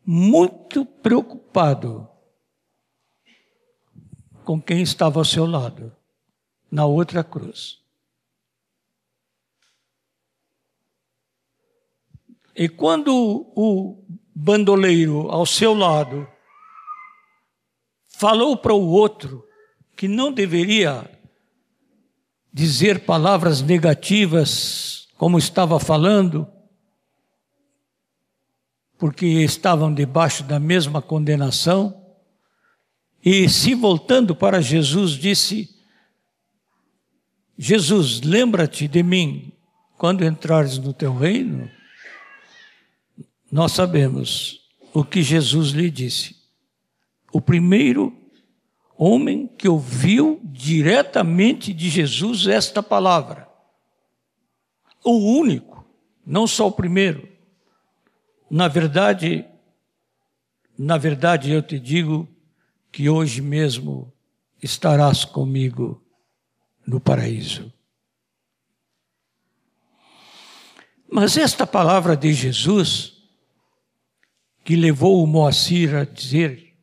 muito 0.04 0.84
preocupado 0.84 2.06
com 4.44 4.60
quem 4.60 4.82
estava 4.82 5.18
ao 5.18 5.24
seu 5.24 5.46
lado, 5.46 5.92
na 6.70 6.84
outra 6.84 7.24
cruz. 7.24 7.82
E 12.54 12.68
quando 12.68 13.12
o 13.56 14.04
bandoleiro 14.34 15.30
ao 15.30 15.44
seu 15.44 15.74
lado 15.74 16.28
falou 18.06 18.56
para 18.56 18.72
o 18.72 18.86
outro 18.86 19.44
que 19.96 20.06
não 20.06 20.32
deveria 20.32 21.10
dizer 22.52 23.04
palavras 23.04 23.60
negativas 23.60 25.08
como 25.16 25.38
estava 25.38 25.80
falando, 25.80 26.46
porque 28.98 29.26
estavam 29.26 29.92
debaixo 29.92 30.44
da 30.44 30.60
mesma 30.60 31.02
condenação, 31.02 32.03
e 33.24 33.48
se 33.48 33.74
voltando 33.74 34.36
para 34.36 34.60
Jesus, 34.60 35.12
disse: 35.12 35.74
Jesus, 37.56 38.20
lembra-te 38.20 38.86
de 38.86 39.02
mim 39.02 39.50
quando 39.96 40.24
entrares 40.24 40.76
no 40.76 40.92
teu 40.92 41.16
reino. 41.16 41.70
Nós 43.50 43.72
sabemos 43.72 44.60
o 44.92 45.02
que 45.02 45.22
Jesus 45.22 45.70
lhe 45.70 45.90
disse. 45.90 46.36
O 47.32 47.40
primeiro 47.40 48.14
homem 48.96 49.46
que 49.46 49.68
ouviu 49.68 50.40
diretamente 50.44 51.72
de 51.72 51.88
Jesus 51.88 52.46
esta 52.46 52.82
palavra. 52.82 53.48
O 55.02 55.38
único, 55.38 55.84
não 56.26 56.46
só 56.46 56.68
o 56.68 56.72
primeiro. 56.72 57.26
Na 58.50 58.68
verdade, 58.68 59.44
na 60.76 60.98
verdade 60.98 61.50
eu 61.50 61.62
te 61.62 61.78
digo 61.78 62.28
que 62.94 63.10
hoje 63.10 63.42
mesmo 63.42 64.14
estarás 64.62 65.24
comigo 65.24 66.00
no 66.86 67.00
paraíso. 67.00 67.74
Mas 71.10 71.36
esta 71.36 71.66
palavra 71.66 72.16
de 72.16 72.32
Jesus, 72.32 73.20
que 74.62 74.76
levou 74.76 75.24
o 75.24 75.26
Moacir 75.26 75.92
a 75.96 76.04
dizer 76.04 76.78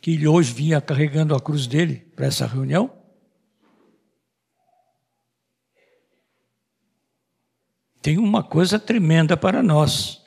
que 0.00 0.12
ele 0.12 0.26
hoje 0.26 0.50
vinha 0.50 0.80
carregando 0.80 1.34
a 1.34 1.40
cruz 1.40 1.66
dele 1.66 2.10
para 2.16 2.24
essa 2.24 2.46
reunião, 2.46 2.90
tem 8.00 8.16
uma 8.16 8.42
coisa 8.42 8.78
tremenda 8.78 9.36
para 9.36 9.62
nós. 9.62 10.24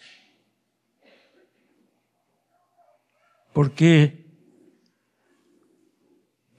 Porque 3.60 4.26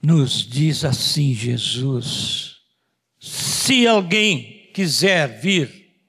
nos 0.03 0.47
diz 0.47 0.85
assim 0.85 1.33
Jesus: 1.33 2.61
se 3.19 3.87
alguém 3.87 4.71
quiser 4.71 5.41
vir, 5.41 5.99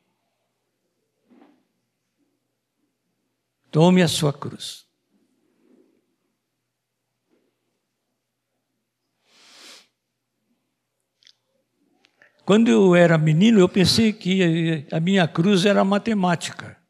tome 3.70 4.02
a 4.02 4.08
sua 4.08 4.34
cruz. 4.34 4.86
Quando 12.44 12.70
eu 12.70 12.94
era 12.94 13.16
menino, 13.16 13.58
eu 13.60 13.68
pensei 13.70 14.12
que 14.12 14.86
a 14.92 15.00
minha 15.00 15.26
cruz 15.26 15.64
era 15.64 15.82
matemática. 15.86 16.81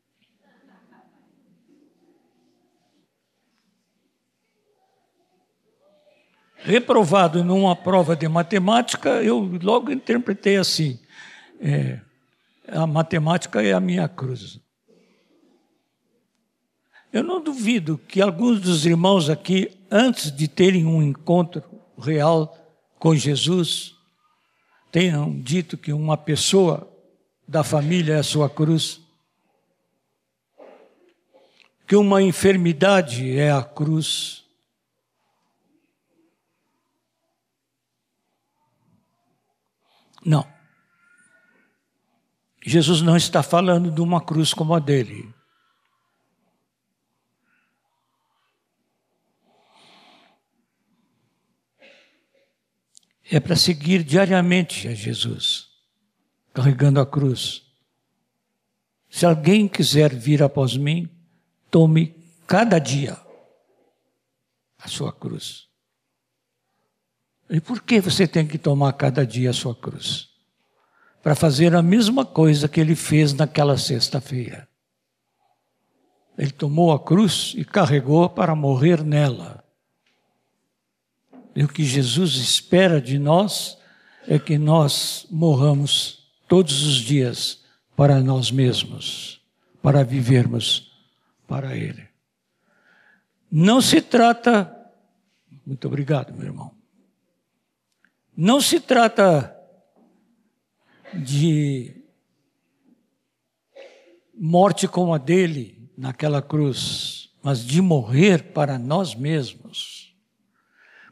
Reprovado 6.65 7.43
numa 7.43 7.75
prova 7.75 8.15
de 8.15 8.29
matemática, 8.29 9.23
eu 9.23 9.41
logo 9.61 9.91
interpretei 9.91 10.57
assim: 10.57 10.99
é, 11.61 12.01
a 12.69 12.87
matemática 12.87 13.63
é 13.63 13.73
a 13.73 13.81
minha 13.81 14.09
cruz. 14.09 14.61
Eu 17.13 17.23
não 17.23 17.43
duvido 17.43 17.99
que 17.99 18.23
alguns 18.23 18.61
dos 18.61 18.87
irmãos 18.87 19.29
aqui, 19.29 19.71
antes 19.91 20.31
de 20.35 20.49
terem 20.49 20.87
um 20.87 21.03
encontro 21.03 21.63
real 21.99 22.57
com 22.99 23.15
Jesus, 23.15 23.95
tenham 24.91 25.39
dito 25.41 25.77
que 25.77 25.93
uma 25.93 26.17
pessoa 26.17 26.89
da 27.47 27.63
família 27.63 28.15
é 28.15 28.19
a 28.19 28.23
sua 28.23 28.49
cruz, 28.49 29.01
que 31.87 31.97
uma 31.97 32.23
enfermidade 32.23 33.37
é 33.37 33.51
a 33.51 33.63
cruz. 33.63 34.42
Não. 40.25 40.47
Jesus 42.65 43.03
não 43.03 43.17
está 43.17 43.43
falando 43.43 43.91
de 43.91 44.01
uma 44.01 44.21
cruz 44.21 44.55
como 44.55 44.75
a 44.75 44.79
dele. 44.79 45.33
é 53.33 53.41
para 53.41 53.57
seguir 53.57 54.05
diariamente 54.05 54.87
a 54.89 54.95
Jesus, 54.95 55.71
carregando 56.53 57.01
a 57.01 57.07
cruz. 57.07 57.63
Se 59.09 59.25
alguém 59.25 59.67
quiser 59.67 60.15
vir 60.15 60.43
após 60.43 60.77
mim, 60.77 61.09
tome 61.71 62.15
cada 62.47 62.79
dia 62.79 63.19
a 64.79 64.87
sua 64.87 65.11
cruz. 65.11 65.72
E 67.53 67.61
por 67.61 67.83
que 67.83 68.01
você 68.01 68.27
tem 68.27 68.47
que 68.47 68.57
tomar 68.57 68.95
cada 68.95 69.27
dia 69.27 69.51
a 69.51 69.53
sua 69.53 69.75
cruz? 69.75 70.31
Para 71.23 71.35
fazer 71.35 71.75
a 71.75 71.83
mesma 71.83 72.25
coisa 72.25 72.67
que 72.67 72.81
ele 72.81 72.97
fez 72.97 73.35
naquela 73.35 73.77
sexta-feira. 73.77 74.67
Ele 76.39 76.51
tomou 76.51 76.93
a 76.93 76.99
cruz 76.99 77.53
e 77.55 77.63
carregou 77.63 78.31
para 78.31 78.57
morrer 78.57 79.05
nela. 79.05 79.63
E 81.55 81.63
o 81.63 81.69
que 81.69 81.85
Jesus 81.85 82.37
espera 82.37 82.99
de 83.03 83.19
nós 83.19 83.77
é 84.27 84.39
que 84.39 84.57
nós 84.57 85.27
morramos 85.31 86.33
todos 86.49 86.83
os 86.87 86.95
dias 86.95 87.63
para 87.95 88.19
nós 88.21 88.51
mesmos, 88.51 89.43
para 89.83 90.03
vivermos 90.03 90.91
para 91.47 91.77
Ele. 91.77 92.09
Não 93.51 93.83
se 93.83 94.01
trata, 94.01 94.75
muito 95.67 95.87
obrigado, 95.87 96.33
meu 96.33 96.47
irmão. 96.47 96.82
Não 98.37 98.61
se 98.61 98.81
trata 98.81 99.55
de 101.15 102.03
morte 104.35 104.89
como 104.89 105.15
a 105.15 105.19
dele 105.19 105.91
naquela 105.97 106.41
cruz, 106.41 107.31
mas 107.43 107.65
de 107.65 107.81
morrer 107.83 108.53
para 108.53 108.79
nós 108.79 109.15
mesmos 109.15 110.03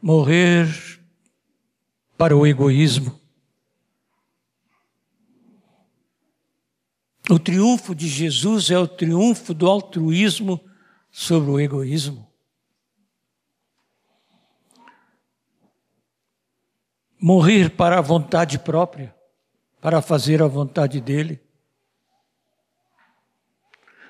morrer 0.01 0.67
para 2.17 2.37
o 2.37 2.47
egoísmo. 2.47 3.19
O 7.29 7.39
triunfo 7.39 7.95
de 7.95 8.09
Jesus 8.09 8.71
é 8.71 8.79
o 8.79 8.89
triunfo 8.89 9.55
do 9.55 9.69
altruísmo 9.69 10.61
sobre 11.11 11.51
o 11.51 11.61
egoísmo. 11.61 12.30
Morrer 17.21 17.71
para 17.71 17.99
a 17.99 18.01
vontade 18.01 18.59
própria, 18.59 19.15
para 19.81 20.01
fazer 20.01 20.43
a 20.43 20.47
vontade 20.47 21.01
dele. 21.01 21.39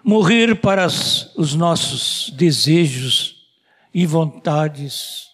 Morrer 0.05 0.61
para 0.61 0.87
os 0.87 1.55
nossos 1.55 2.31
desejos 2.31 3.49
e 3.93 4.07
vontades. 4.07 5.29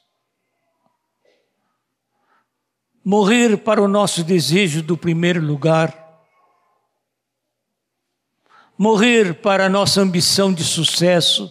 Morrer 3.05 3.59
para 3.59 3.81
o 3.81 3.87
nosso 3.87 4.25
desejo 4.25 4.83
do 4.83 4.97
primeiro 4.97 5.41
lugar, 5.41 6.25
morrer 8.77 9.35
para 9.35 9.67
a 9.67 9.69
nossa 9.69 10.01
ambição 10.01 10.53
de 10.53 10.65
sucesso, 10.65 11.49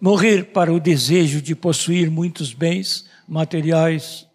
morrer 0.00 0.52
para 0.52 0.72
o 0.72 0.80
desejo 0.80 1.42
de 1.42 1.54
possuir 1.54 2.10
muitos 2.10 2.52
bens 2.52 3.08
materiais, 3.26 4.26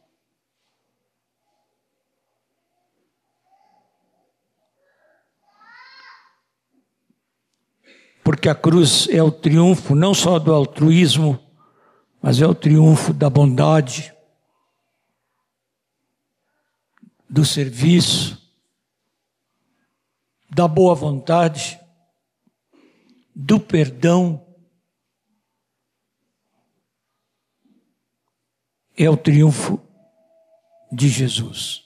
porque 8.23 8.47
a 8.47 8.55
cruz 8.55 9.07
é 9.09 9.21
o 9.21 9.31
triunfo 9.31 9.95
não 9.95 10.13
só 10.13 10.39
do 10.39 10.53
altruísmo, 10.53 11.39
mas 12.21 12.41
é 12.41 12.47
o 12.47 12.55
triunfo 12.55 13.13
da 13.13 13.29
bondade, 13.29 14.13
do 17.29 17.43
serviço, 17.43 18.41
da 20.49 20.67
boa 20.67 20.95
vontade, 20.95 21.79
do 23.35 23.59
perdão. 23.59 24.52
É 28.95 29.09
o 29.09 29.17
triunfo 29.17 29.81
de 30.91 31.09
Jesus. 31.09 31.83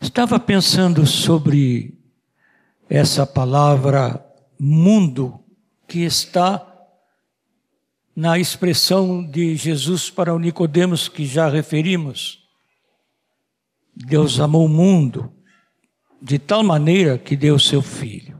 Estava 0.00 0.38
pensando 0.38 1.06
sobre 1.06 1.98
essa 2.88 3.26
palavra 3.26 4.24
mundo 4.58 5.40
que 5.88 6.00
está 6.00 6.72
na 8.14 8.38
expressão 8.38 9.22
de 9.22 9.56
Jesus 9.56 10.08
para 10.08 10.34
o 10.34 10.38
Nicodemos 10.38 11.08
que 11.08 11.26
já 11.26 11.48
referimos. 11.48 12.46
Deus 13.94 14.40
amou 14.40 14.64
o 14.64 14.68
mundo 14.68 15.32
de 16.20 16.38
tal 16.38 16.62
maneira 16.62 17.18
que 17.18 17.36
deu 17.36 17.58
seu 17.58 17.82
filho. 17.82 18.35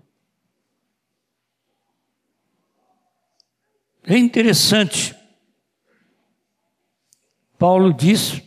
É 4.07 4.17
interessante. 4.17 5.15
Paulo 7.59 7.93
diz 7.93 8.43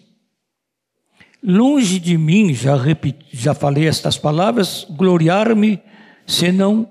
Longe 1.41 1.99
de 1.99 2.17
mim, 2.17 2.53
já, 2.53 2.75
repeti, 2.75 3.25
já 3.31 3.53
falei 3.53 3.87
estas 3.87 4.17
palavras, 4.17 4.85
gloriar-me 4.89 5.81
senão 6.27 6.89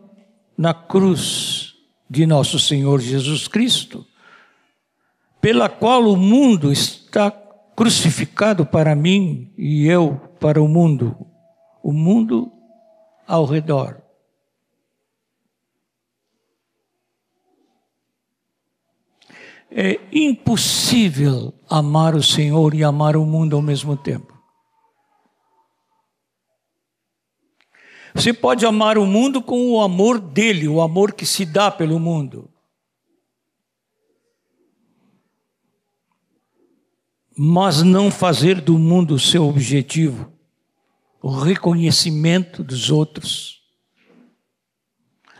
na 0.56 0.72
cruz 0.72 1.74
de 2.08 2.24
nosso 2.24 2.58
Senhor 2.58 2.98
Jesus 2.98 3.46
Cristo, 3.46 4.06
pela 5.38 5.68
qual 5.68 6.02
o 6.04 6.16
mundo 6.16 6.72
está 6.72 7.30
crucificado 7.76 8.64
para 8.64 8.96
mim 8.96 9.52
e 9.56 9.86
eu 9.86 10.16
para 10.40 10.62
o 10.62 10.66
mundo, 10.66 11.14
o 11.82 11.92
mundo 11.92 12.50
ao 13.26 13.44
redor. 13.44 14.02
É 19.70 20.00
impossível 20.12 21.52
amar 21.68 22.14
o 22.14 22.22
Senhor 22.22 22.74
e 22.74 22.82
amar 22.82 23.16
o 23.16 23.26
mundo 23.26 23.54
ao 23.54 23.62
mesmo 23.62 23.96
tempo. 23.96 24.38
Você 28.14 28.32
pode 28.32 28.66
amar 28.66 28.98
o 28.98 29.06
mundo 29.06 29.42
com 29.42 29.70
o 29.70 29.80
amor 29.80 30.18
dele, 30.18 30.66
o 30.66 30.80
amor 30.80 31.12
que 31.12 31.26
se 31.26 31.44
dá 31.44 31.70
pelo 31.70 32.00
mundo. 32.00 32.50
Mas 37.36 37.82
não 37.82 38.10
fazer 38.10 38.60
do 38.60 38.76
mundo 38.76 39.14
o 39.14 39.18
seu 39.20 39.46
objetivo, 39.46 40.32
o 41.22 41.30
reconhecimento 41.30 42.64
dos 42.64 42.90
outros, 42.90 43.62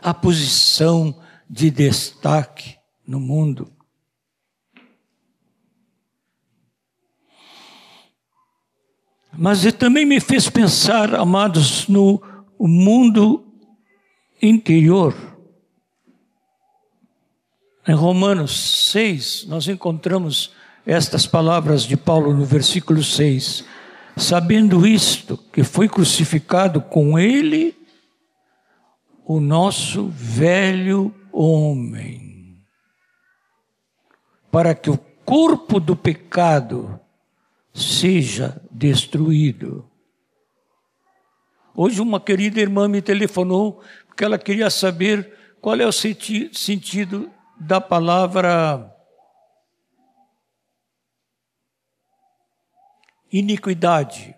a 0.01 0.13
posição 0.13 1.21
de 1.49 1.69
destaque 1.69 2.77
no 3.05 3.19
mundo. 3.19 3.78
Mas 9.41 9.63
ele 9.63 9.71
também 9.71 10.05
me 10.05 10.19
fez 10.19 10.49
pensar, 10.49 11.15
amados, 11.15 11.87
no 11.87 12.21
mundo 12.59 13.45
interior. 14.41 15.15
Em 17.87 17.93
Romanos 17.93 18.91
6, 18.91 19.45
nós 19.47 19.65
encontramos 19.69 20.51
estas 20.85 21.25
palavras 21.25 21.83
de 21.83 21.95
Paulo 21.95 22.33
no 22.33 22.43
versículo 22.43 23.01
6. 23.01 23.63
Sabendo 24.17 24.85
isto, 24.85 25.37
que 25.53 25.63
foi 25.63 25.87
crucificado 25.87 26.81
com 26.81 27.17
ele 27.17 27.77
o 29.25 29.39
nosso 29.39 30.09
velho 30.09 31.15
homem, 31.31 32.61
para 34.51 34.75
que 34.75 34.89
o 34.89 34.97
corpo 35.23 35.79
do 35.79 35.95
pecado 35.95 36.99
seja 37.79 38.61
destruído. 38.69 39.89
Hoje, 41.75 42.01
uma 42.01 42.19
querida 42.19 42.59
irmã 42.59 42.87
me 42.87 43.01
telefonou 43.01 43.81
porque 44.07 44.23
ela 44.23 44.37
queria 44.37 44.69
saber 44.69 45.33
qual 45.61 45.77
é 45.77 45.85
o 45.85 45.91
senti 45.91 46.49
sentido 46.53 47.31
da 47.59 47.79
palavra 47.79 48.93
iniquidade. 53.31 54.35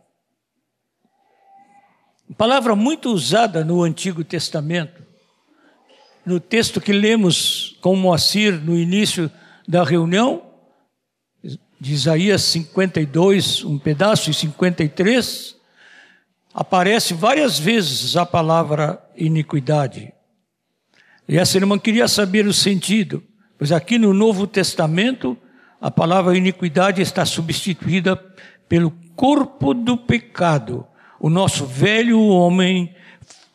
Palavra 2.37 2.75
muito 2.75 3.09
usada 3.09 3.63
no 3.63 3.83
Antigo 3.83 4.23
Testamento. 4.23 5.05
No 6.25 6.39
texto 6.39 6.79
que 6.79 6.91
lemos 6.91 7.77
com 7.81 7.95
Moacir 7.95 8.53
no 8.63 8.77
início 8.77 9.31
da 9.67 9.83
reunião, 9.83 10.50
de 11.81 11.95
Isaías 11.95 12.43
52, 12.43 13.63
um 13.63 13.79
pedaço 13.79 14.29
e 14.29 14.35
53, 14.35 15.55
aparece 16.53 17.15
várias 17.15 17.57
vezes 17.57 18.15
a 18.15 18.23
palavra 18.23 19.03
iniquidade. 19.17 20.13
E 21.27 21.39
essa 21.39 21.57
irmã 21.57 21.79
queria 21.79 22.07
saber 22.07 22.45
o 22.45 22.53
sentido, 22.53 23.23
pois 23.57 23.71
aqui 23.71 23.97
no 23.97 24.13
Novo 24.13 24.45
Testamento 24.45 25.35
a 25.81 25.89
palavra 25.89 26.37
iniquidade 26.37 27.01
está 27.01 27.25
substituída 27.25 28.15
pelo 28.69 28.91
corpo 29.15 29.73
do 29.73 29.97
pecado. 29.97 30.85
O 31.19 31.31
nosso 31.31 31.65
velho 31.65 32.21
homem 32.21 32.95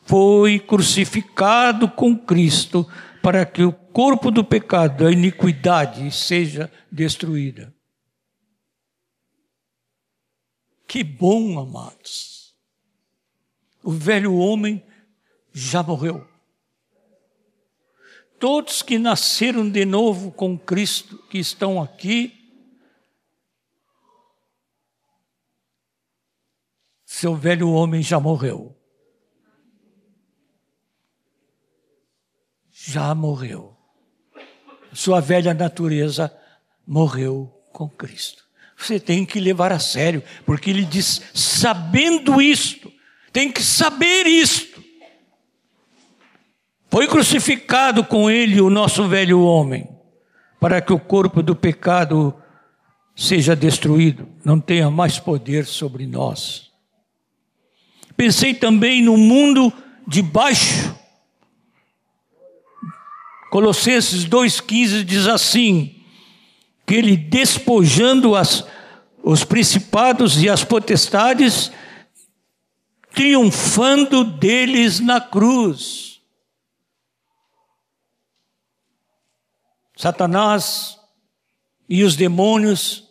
foi 0.05 0.59
crucificado 0.59 1.87
com 1.87 2.13
Cristo 2.13 2.85
para 3.23 3.45
que 3.45 3.63
o 3.63 3.71
corpo 3.71 4.29
do 4.29 4.43
pecado, 4.43 5.07
a 5.07 5.11
iniquidade, 5.13 6.11
seja 6.11 6.69
destruída. 6.91 7.76
Que 10.87 11.03
bom, 11.03 11.59
amados. 11.59 12.55
O 13.83 13.91
velho 13.91 14.35
homem 14.35 14.85
já 15.51 15.83
morreu. 15.83 16.25
Todos 18.39 18.81
que 18.81 18.97
nasceram 18.97 19.69
de 19.69 19.83
novo 19.83 20.31
com 20.31 20.57
Cristo, 20.57 21.17
que 21.29 21.39
estão 21.39 21.81
aqui, 21.81 22.33
seu 27.03 27.35
velho 27.35 27.71
homem 27.71 28.01
já 28.01 28.19
morreu. 28.19 28.77
Já 32.71 33.13
morreu. 33.13 33.75
Sua 34.93 35.19
velha 35.19 35.53
natureza 35.53 36.31
morreu 36.85 37.47
com 37.73 37.89
Cristo. 37.89 38.46
Você 38.77 38.99
tem 38.99 39.25
que 39.25 39.39
levar 39.39 39.71
a 39.71 39.79
sério, 39.79 40.23
porque 40.45 40.69
ele 40.69 40.85
diz: 40.85 41.21
sabendo 41.33 42.39
isto, 42.39 42.93
tem 43.33 43.51
que 43.51 43.63
saber 43.63 44.27
isto. 44.27 44.83
Foi 46.89 47.07
crucificado 47.07 48.05
com 48.05 48.29
ele 48.29 48.61
o 48.61 48.69
nosso 48.69 49.07
velho 49.07 49.41
homem, 49.41 49.89
para 50.59 50.79
que 50.79 50.93
o 50.93 50.99
corpo 50.99 51.41
do 51.41 51.55
pecado 51.55 52.33
seja 53.15 53.55
destruído, 53.55 54.29
não 54.45 54.59
tenha 54.59 54.91
mais 54.91 55.19
poder 55.19 55.65
sobre 55.65 56.05
nós. 56.05 56.71
Pensei 58.15 58.53
também 58.53 59.01
no 59.01 59.17
mundo 59.17 59.73
de 60.07 60.21
baixo. 60.21 60.95
Colossenses 63.49 64.23
2,15 64.25 65.03
diz 65.03 65.25
assim: 65.25 65.96
que 66.87 66.95
ele 66.95 67.17
despojando 67.17 68.33
as, 68.33 68.65
os 69.21 69.43
principados 69.43 70.41
e 70.41 70.49
as 70.49 70.63
potestades, 70.63 71.69
triunfando 73.13 74.23
deles 74.23 75.01
na 75.01 75.19
cruz. 75.19 76.21
Satanás 79.97 80.97
e 81.89 82.03
os 82.03 82.15
demônios 82.15 83.03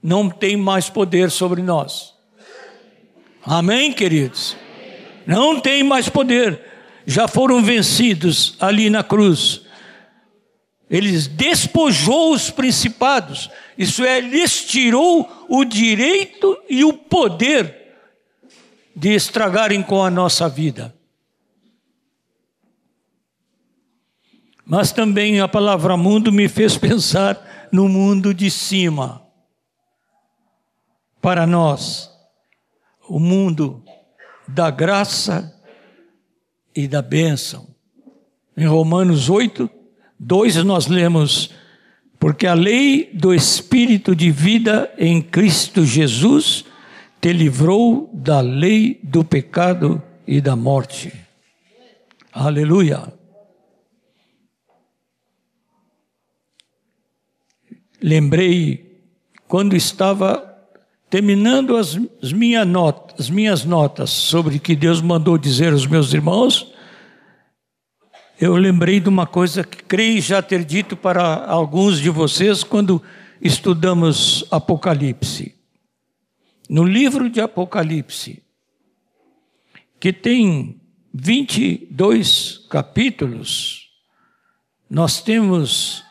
não 0.00 0.30
têm 0.30 0.56
mais 0.56 0.88
poder 0.88 1.32
sobre 1.32 1.60
nós. 1.60 2.14
Amém, 3.42 3.92
queridos? 3.92 4.56
Não 5.26 5.58
tem 5.58 5.82
mais 5.82 6.08
poder. 6.08 6.64
Já 7.04 7.26
foram 7.26 7.62
vencidos 7.62 8.54
ali 8.60 8.88
na 8.88 9.02
cruz. 9.02 9.62
Eles 10.90 11.26
despojou 11.26 12.32
os 12.32 12.50
principados, 12.50 13.50
isso 13.76 14.04
é, 14.04 14.20
lhes 14.20 14.64
tirou 14.64 15.46
o 15.48 15.64
direito 15.64 16.56
e 16.68 16.82
o 16.82 16.94
poder 16.94 17.94
de 18.96 19.10
estragarem 19.10 19.82
com 19.82 20.02
a 20.02 20.10
nossa 20.10 20.48
vida. 20.48 20.94
Mas 24.64 24.90
também 24.90 25.40
a 25.40 25.48
palavra 25.48 25.96
mundo 25.96 26.32
me 26.32 26.48
fez 26.48 26.76
pensar 26.78 27.68
no 27.70 27.88
mundo 27.88 28.34
de 28.34 28.50
cima. 28.50 29.22
Para 31.20 31.46
nós, 31.46 32.10
o 33.08 33.18
mundo 33.18 33.82
da 34.46 34.70
graça 34.70 35.54
e 36.74 36.88
da 36.88 37.02
bênção. 37.02 37.68
Em 38.56 38.66
Romanos 38.66 39.28
8, 39.28 39.77
2 40.18 40.56
nós 40.64 40.86
lemos: 40.86 41.50
Porque 42.18 42.46
a 42.46 42.54
lei 42.54 43.10
do 43.12 43.34
Espírito 43.34 44.14
de 44.14 44.30
vida 44.30 44.92
em 44.98 45.22
Cristo 45.22 45.84
Jesus 45.84 46.64
te 47.20 47.32
livrou 47.32 48.10
da 48.12 48.40
lei 48.40 48.98
do 49.02 49.24
pecado 49.24 50.02
e 50.26 50.40
da 50.40 50.54
morte. 50.54 51.12
Aleluia. 52.32 53.12
Lembrei 58.00 59.00
quando 59.48 59.74
estava 59.74 60.44
terminando 61.10 61.76
as, 61.76 61.98
minha 62.22 62.64
as 63.18 63.30
minhas 63.30 63.64
notas 63.64 64.10
sobre 64.10 64.58
que 64.58 64.76
Deus 64.76 65.00
mandou 65.00 65.38
dizer 65.38 65.72
aos 65.72 65.86
meus 65.86 66.12
irmãos, 66.12 66.72
eu 68.40 68.54
lembrei 68.56 69.00
de 69.00 69.08
uma 69.08 69.26
coisa 69.26 69.64
que 69.64 69.82
creio 69.82 70.22
já 70.22 70.40
ter 70.40 70.64
dito 70.64 70.96
para 70.96 71.44
alguns 71.46 71.98
de 71.98 72.08
vocês 72.08 72.62
quando 72.62 73.02
estudamos 73.40 74.44
Apocalipse. 74.50 75.54
No 76.68 76.84
livro 76.84 77.28
de 77.28 77.40
Apocalipse, 77.40 78.42
que 79.98 80.12
tem 80.12 80.80
22 81.12 82.66
capítulos, 82.70 83.90
nós 84.88 85.20
temos 85.20 86.04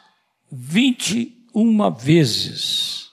21 0.51 1.91
vezes 1.91 3.07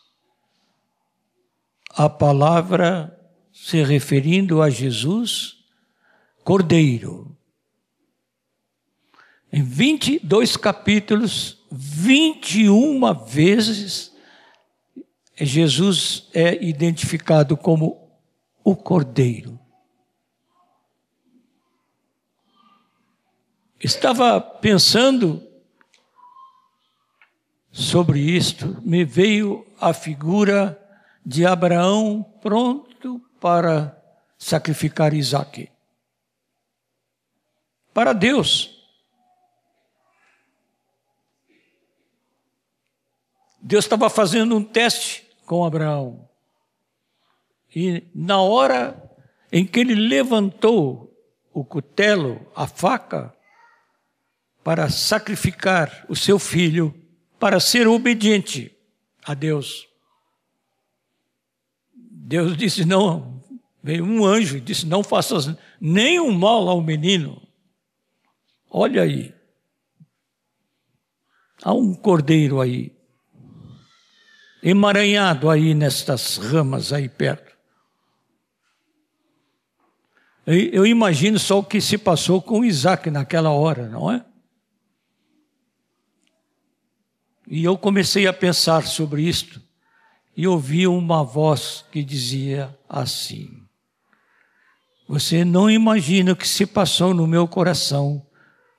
a 1.97 2.09
palavra 2.09 3.17
se 3.53 3.81
referindo 3.85 4.61
a 4.61 4.69
Jesus, 4.69 5.59
Cordeiro. 6.43 7.34
Em 9.57 9.63
22 9.63 10.57
capítulos, 10.57 11.65
21 11.71 13.15
vezes, 13.25 14.13
Jesus 15.37 16.29
é 16.35 16.61
identificado 16.61 17.57
como 17.57 18.11
o 18.65 18.75
Cordeiro. 18.75 19.57
estava 23.79 24.41
pensando 24.41 25.41
sobre 27.71 28.19
isto, 28.19 28.83
me 28.83 29.05
veio 29.05 29.65
a 29.81 29.95
figura 29.95 30.77
de 31.25 31.47
Abraão 31.47 32.25
pronto 32.43 33.21
para 33.39 33.97
sacrificar 34.37 35.15
Isaac. 35.15 35.71
Para 37.93 38.13
Deus. 38.13 38.74
Deus 43.67 43.87
estava 43.87 44.11
fazendo 44.11 44.55
um 44.55 44.63
teste 44.63 45.27
com 45.47 45.65
Abraão. 45.65 46.29
E 47.75 48.05
na 48.15 48.39
hora 48.43 49.03
em 49.51 49.67
que 49.67 49.81
ele 49.81 49.95
levantou 49.95 51.11
o 51.51 51.65
cutelo, 51.65 52.47
a 52.55 52.67
faca, 52.67 53.35
para 54.63 54.91
sacrificar 54.91 56.05
o 56.11 56.15
seu 56.15 56.39
filho, 56.39 56.95
para 57.39 57.59
ser 57.59 57.89
obediente 57.89 58.77
a 59.25 59.33
Deus. 59.33 59.89
Deus 61.95 62.57
disse: 62.59 62.85
Não, 62.85 63.43
veio 63.83 64.05
um 64.05 64.27
anjo 64.27 64.59
e 64.59 64.61
disse: 64.61 64.85
Não 64.85 65.03
faças 65.03 65.57
nenhum 65.81 66.31
mal 66.33 66.69
ao 66.69 66.83
menino. 66.83 67.41
Olha 68.69 69.03
aí. 69.03 69.35
Há 71.63 71.73
um 71.73 71.95
cordeiro 71.95 72.61
aí, 72.61 72.94
emaranhado 74.65 75.51
aí 75.51 75.75
nestas 75.75 76.39
ramas 76.39 76.91
aí 76.91 77.07
perto. 77.07 77.55
Eu 80.47 80.87
imagino 80.87 81.39
só 81.39 81.59
o 81.59 81.65
que 81.65 81.81
se 81.81 81.99
passou 81.99 82.41
com 82.41 82.65
Isaac 82.65 83.11
naquela 83.11 83.51
hora, 83.51 83.89
não 83.89 84.11
é? 84.11 84.25
E 87.47 87.63
eu 87.63 87.77
comecei 87.77 88.27
a 88.27 88.33
pensar 88.33 88.87
sobre 88.87 89.23
isto 89.23 89.61
e 90.35 90.47
ouvi 90.47 90.87
uma 90.87 91.23
voz 91.23 91.85
que 91.93 92.03
dizia 92.03 92.77
assim: 92.89 93.51
Você 95.07 95.45
não 95.45 95.71
imagina 95.71 96.33
o 96.33 96.37
que 96.37 96.49
se 96.49 96.67
passou 96.67 97.13
no 97.13 97.27
meu 97.27 97.47
coração 97.47 98.27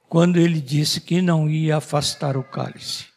quando 0.10 0.38
ele 0.38 0.60
disse 0.60 1.00
que 1.02 1.22
não 1.22 1.50
ia 1.50 1.78
afastar 1.78 2.38
o 2.38 2.44
cálice. 2.44 3.15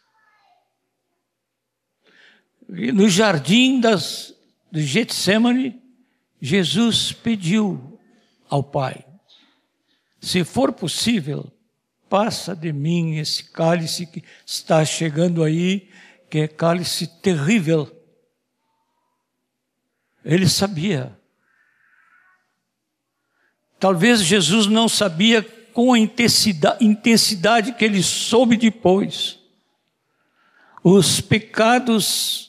No 2.69 3.09
jardim 3.09 3.79
das, 3.79 4.31
do 4.71 4.79
Getsemane, 4.79 5.81
Jesus 6.39 7.11
pediu 7.11 7.99
ao 8.47 8.61
Pai: 8.61 9.03
Se 10.21 10.43
for 10.43 10.71
possível, 10.71 11.51
passa 12.07 12.55
de 12.55 12.71
mim 12.71 13.17
esse 13.17 13.45
cálice 13.45 14.05
que 14.05 14.23
está 14.45 14.85
chegando 14.85 15.43
aí, 15.43 15.89
que 16.29 16.37
é 16.37 16.47
cálice 16.47 17.07
terrível. 17.07 17.91
Ele 20.23 20.47
sabia. 20.47 21.17
Talvez 23.79 24.21
Jesus 24.21 24.67
não 24.67 24.87
sabia 24.87 25.41
com 25.73 25.93
a 25.93 25.97
intensidade 25.97 27.73
que 27.73 27.83
ele 27.83 28.03
soube 28.03 28.57
depois. 28.57 29.39
Os 30.83 31.19
pecados 31.19 32.48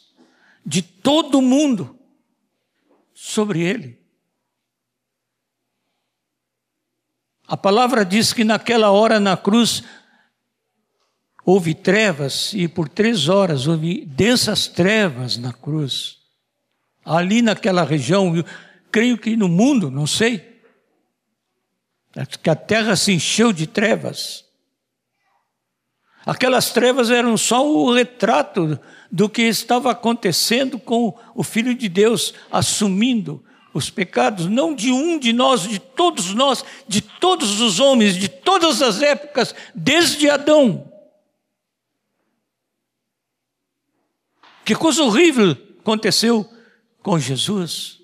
de 0.65 0.83
todo 0.83 1.43
mundo 1.43 1.99
sobre 3.15 3.61
ele. 3.61 4.01
A 7.47 7.57
palavra 7.57 8.05
diz 8.05 8.33
que 8.33 8.45
naquela 8.45 8.91
hora 8.91 9.19
na 9.19 9.37
cruz 9.37 9.83
houve 11.45 11.75
trevas 11.75 12.53
e 12.53 12.69
por 12.69 12.89
três 12.89 13.29
horas 13.29 13.67
houve 13.67 14.05
densas 14.05 14.69
trevas 14.69 15.37
na 15.37 15.53
cruz. 15.53 16.19
Ali 17.05 17.43
naquela 17.43 17.83
região, 17.83 18.37
eu 18.37 18.45
creio 18.93 19.19
que 19.19 19.37
no 19.37 19.49
mundo, 19.49 19.91
não 19.91 20.07
sei, 20.07 20.63
que 22.43 22.51
a 22.51 22.55
terra 22.55 22.95
se 22.95 23.13
encheu 23.13 23.53
de 23.53 23.67
trevas. 23.67 24.45
Aquelas 26.25 26.73
trevas 26.73 27.11
eram 27.11 27.37
só 27.37 27.67
o 27.67 27.93
retrato 27.93 28.79
do 29.11 29.29
que 29.29 29.43
estava 29.43 29.91
acontecendo 29.91 30.79
com 30.79 31.19
o 31.35 31.43
Filho 31.43 31.75
de 31.75 31.89
Deus 31.89 32.33
assumindo 32.51 33.45
os 33.73 33.89
pecados, 33.89 34.47
não 34.47 34.75
de 34.75 34.91
um 34.91 35.19
de 35.19 35.33
nós, 35.33 35.63
de 35.63 35.79
todos 35.79 36.35
nós, 36.35 36.65
de 36.89 37.01
todos 37.01 37.61
os 37.61 37.79
homens, 37.79 38.17
de 38.17 38.29
todas 38.29 38.83
as 38.83 39.01
épocas, 39.01 39.55
desde 39.75 40.29
Adão. 40.29 40.91
Que 44.65 44.75
coisa 44.75 45.03
horrível 45.03 45.57
aconteceu 45.81 46.49
com 47.03 47.19
Jesus. 47.19 48.01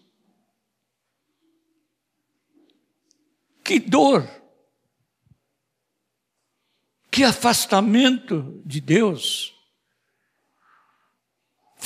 Que 3.63 3.81
dor. 3.81 4.29
Que 7.11 7.25
afastamento 7.25 8.63
de 8.65 8.81
Deus 8.81 9.56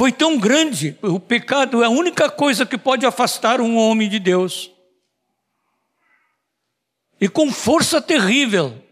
foi 0.01 0.13
tão 0.13 0.39
grande, 0.39 0.97
o 1.03 1.21
pecado 1.21 1.83
é 1.83 1.85
a 1.85 1.91
única 1.91 2.31
coisa 2.31 2.65
que 2.65 2.79
pode 2.79 3.05
afastar 3.05 3.61
um 3.61 3.77
homem 3.77 4.09
de 4.09 4.19
Deus. 4.19 4.71
E 7.21 7.29
com 7.29 7.53
força 7.53 8.01
terrível. 8.01 8.83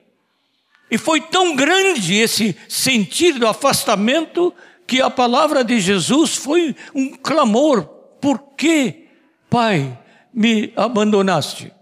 E 0.90 0.98
foi 0.98 1.22
tão 1.22 1.56
grande 1.56 2.14
esse 2.14 2.54
sentir 2.68 3.38
do 3.38 3.46
afastamento 3.46 4.52
que 4.86 5.00
a 5.00 5.08
palavra 5.08 5.64
de 5.64 5.80
Jesus 5.80 6.36
foi 6.36 6.76
um 6.94 7.16
clamor: 7.16 7.84
Por 8.20 8.38
que, 8.54 9.08
Pai, 9.48 9.98
me 10.30 10.74
abandonaste? 10.76 11.72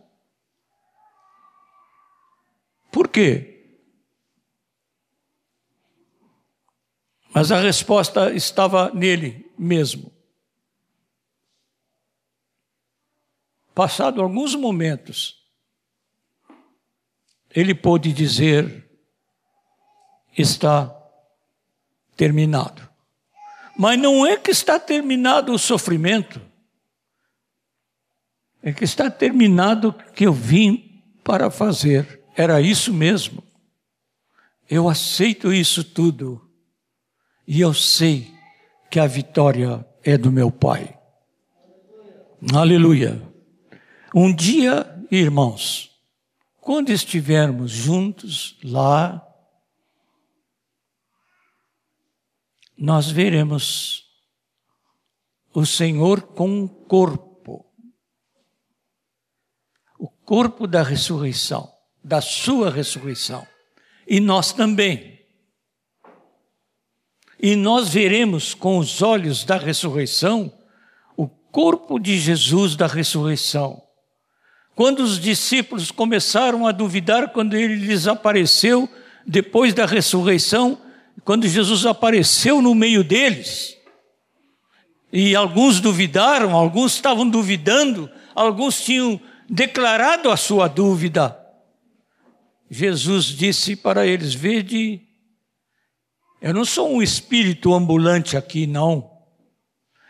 Por 2.93 3.09
quê? 3.09 3.56
Mas 7.39 7.53
a 7.53 7.61
resposta 7.61 8.33
estava 8.33 8.91
nele 8.95 9.53
mesmo. 9.59 10.11
Passado 13.75 14.23
alguns 14.23 14.55
momentos, 14.55 15.47
ele 17.55 17.75
pôde 17.75 18.11
dizer: 18.11 18.89
está 20.35 20.91
terminado. 22.17 22.89
Mas 23.77 23.99
não 23.99 24.25
é 24.25 24.39
que 24.39 24.51
está 24.51 24.81
terminado 24.81 25.53
o 25.53 25.59
sofrimento, 25.59 26.41
é 28.63 28.73
que 28.73 28.85
está 28.85 29.11
terminado 29.11 29.89
o 29.91 30.13
que 30.13 30.25
eu 30.27 30.33
vim 30.33 31.05
para 31.23 31.51
fazer. 31.51 32.25
Era 32.35 32.63
isso 32.63 32.95
mesmo. 32.95 33.45
Eu 34.71 34.89
aceito 34.89 35.53
isso 35.53 35.85
tudo 35.85 36.46
e 37.47 37.61
eu 37.61 37.73
sei 37.73 38.35
que 38.91 38.99
a 38.99 39.07
vitória 39.07 39.87
é 40.03 40.19
do 40.19 40.33
meu 40.33 40.51
Pai. 40.51 40.99
Aleluia. 42.55 43.23
Um 44.15 44.35
dia, 44.35 45.05
irmãos, 45.11 45.91
quando 46.61 46.91
estivermos 46.91 47.71
juntos 47.71 48.59
lá, 48.65 49.23
nós 52.77 53.11
veremos 53.11 54.05
o 55.55 55.65
Senhor 55.65 56.23
com 56.23 56.49
um 56.49 56.69
corpo, 56.69 57.65
o 59.99 60.09
corpo 60.09 60.67
da 60.67 60.83
ressurreição, 60.83 61.73
da 62.05 62.21
sua 62.21 62.71
ressurreição, 62.71 63.47
e 64.07 64.21
nós 64.21 64.53
também 64.53 65.16
e 67.41 67.55
nós 67.55 67.89
veremos 67.89 68.55
com 68.55 68.79
os 68.79 69.03
olhos 69.03 69.45
da 69.45 69.57
ressurreição 69.57 70.53
o 71.17 71.29
corpo 71.29 71.99
de 71.99 72.19
Jesus 72.19 72.75
da 72.77 72.87
ressurreição. 72.87 73.83
Quando 74.75 75.01
os 75.01 75.19
discípulos 75.19 75.91
começaram 75.91 76.67
a 76.67 76.73
duvidar, 76.73 77.33
quando 77.33 77.55
ele 77.55 77.77
lhes 77.77 78.07
apareceu 78.07 78.89
depois 79.27 79.75
da 79.75 79.87
ressurreição, 79.87 80.79
quando 81.25 81.49
Jesus 81.49 81.87
apareceu 81.87 82.61
no 82.61 82.75
meio 82.75 83.03
deles, 83.03 83.77
e 85.13 85.35
alguns 85.35 85.81
duvidaram, 85.81 86.55
alguns 86.55 86.95
estavam 86.95 87.29
duvidando, 87.29 88.11
alguns 88.35 88.85
tinham 88.85 89.21
declarado 89.49 90.31
a 90.31 90.37
sua 90.37 90.69
dúvida. 90.69 91.39
Jesus 92.71 93.25
disse 93.25 93.77
para 93.77 94.07
eles: 94.07 94.35
Vede 94.35 95.06
eu 96.41 96.53
não 96.53 96.65
sou 96.65 96.95
um 96.95 97.03
espírito 97.03 97.73
ambulante 97.73 98.37
aqui, 98.37 98.67
não. 98.67 99.11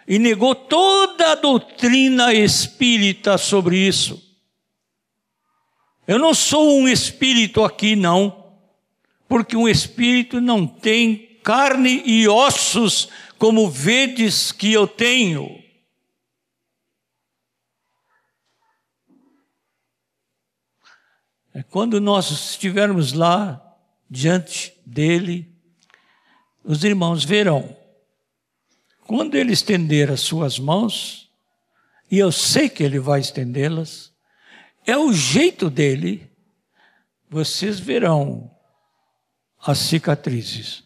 E 0.06 0.18
negou 0.18 0.54
toda 0.54 1.32
a 1.32 1.34
doutrina 1.34 2.32
espírita 2.32 3.38
sobre 3.38 3.76
isso. 3.76 4.22
Eu 6.06 6.18
não 6.18 6.32
sou 6.32 6.78
um 6.78 6.88
espírito 6.88 7.64
aqui, 7.64 7.96
não. 7.96 8.44
porque 9.28 9.56
um 9.56 9.68
espírito 9.68 10.40
não 10.40 10.66
tem 10.66 11.38
carne 11.42 12.02
e 12.06 12.28
ossos 12.28 13.08
como 13.38 13.68
vedes 13.68 14.52
que 14.52 14.72
eu 14.72 14.86
tenho. 14.86 15.62
É 21.52 21.62
quando 21.62 22.00
nós 22.00 22.30
estivermos 22.30 23.12
lá 23.12 23.60
diante 24.08 24.78
dele, 24.84 25.55
os 26.66 26.82
irmãos 26.82 27.24
verão. 27.24 27.76
Quando 29.06 29.36
ele 29.36 29.52
estender 29.52 30.10
as 30.10 30.20
suas 30.20 30.58
mãos, 30.58 31.30
e 32.10 32.18
eu 32.18 32.32
sei 32.32 32.68
que 32.68 32.82
ele 32.82 32.98
vai 32.98 33.20
estendê-las, 33.20 34.12
é 34.84 34.96
o 34.98 35.12
jeito 35.12 35.70
dele, 35.70 36.28
vocês 37.30 37.78
verão 37.78 38.50
as 39.64 39.78
cicatrizes. 39.78 40.84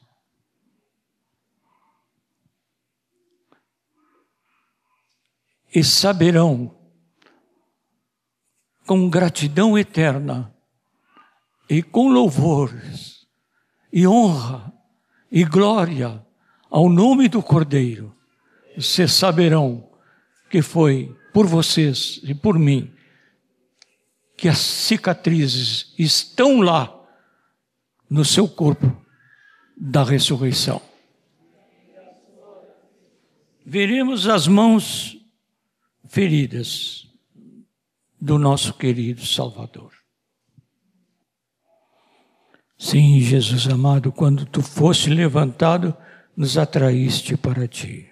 E 5.75 5.83
saberão, 5.83 6.77
com 8.87 9.09
gratidão 9.09 9.79
eterna 9.79 10.55
e 11.69 11.81
com 11.83 12.09
louvores 12.09 13.25
e 13.93 14.07
honra 14.07 14.80
e 15.31 15.45
glória 15.45 16.25
ao 16.71 16.89
nome 16.89 17.29
do 17.29 17.43
Cordeiro, 17.43 18.15
vocês 18.77 19.13
saberão 19.13 19.89
que 20.49 20.63
foi 20.63 21.17
por 21.33 21.47
vocês 21.47 22.21
e 22.25 22.35
por 22.35 22.59
mim 22.59 22.93
que 24.37 24.49
as 24.49 24.59
cicatrizes 24.59 25.95
estão 25.99 26.61
lá 26.61 26.97
no 28.09 28.25
seu 28.25 28.49
corpo 28.49 28.97
da 29.77 30.03
ressurreição. 30.03 30.81
Veremos 33.65 34.27
as 34.27 34.49
mãos 34.49 35.17
feridas 36.09 37.07
do 38.21 38.39
nosso 38.39 38.75
querido 38.75 39.25
Salvador. 39.25 40.00
Sim, 42.81 43.21
Jesus 43.21 43.69
amado, 43.69 44.11
quando 44.11 44.47
tu 44.47 44.63
foste 44.63 45.11
levantado, 45.11 45.95
nos 46.35 46.57
atraíste 46.57 47.37
para 47.37 47.69
ti. 47.69 48.09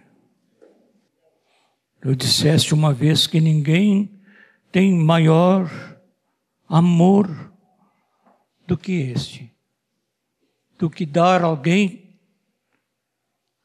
Tu 2.03 2.15
disseste 2.15 2.75
uma 2.75 2.93
vez 2.93 3.27
que 3.27 3.41
ninguém 3.41 4.21
tem 4.71 4.93
maior 4.93 5.71
amor 6.69 7.53
do 8.67 8.77
que 8.77 8.93
este 8.93 9.49
do 10.79 10.89
que 10.89 11.05
dar 11.05 11.43
alguém 11.43 12.17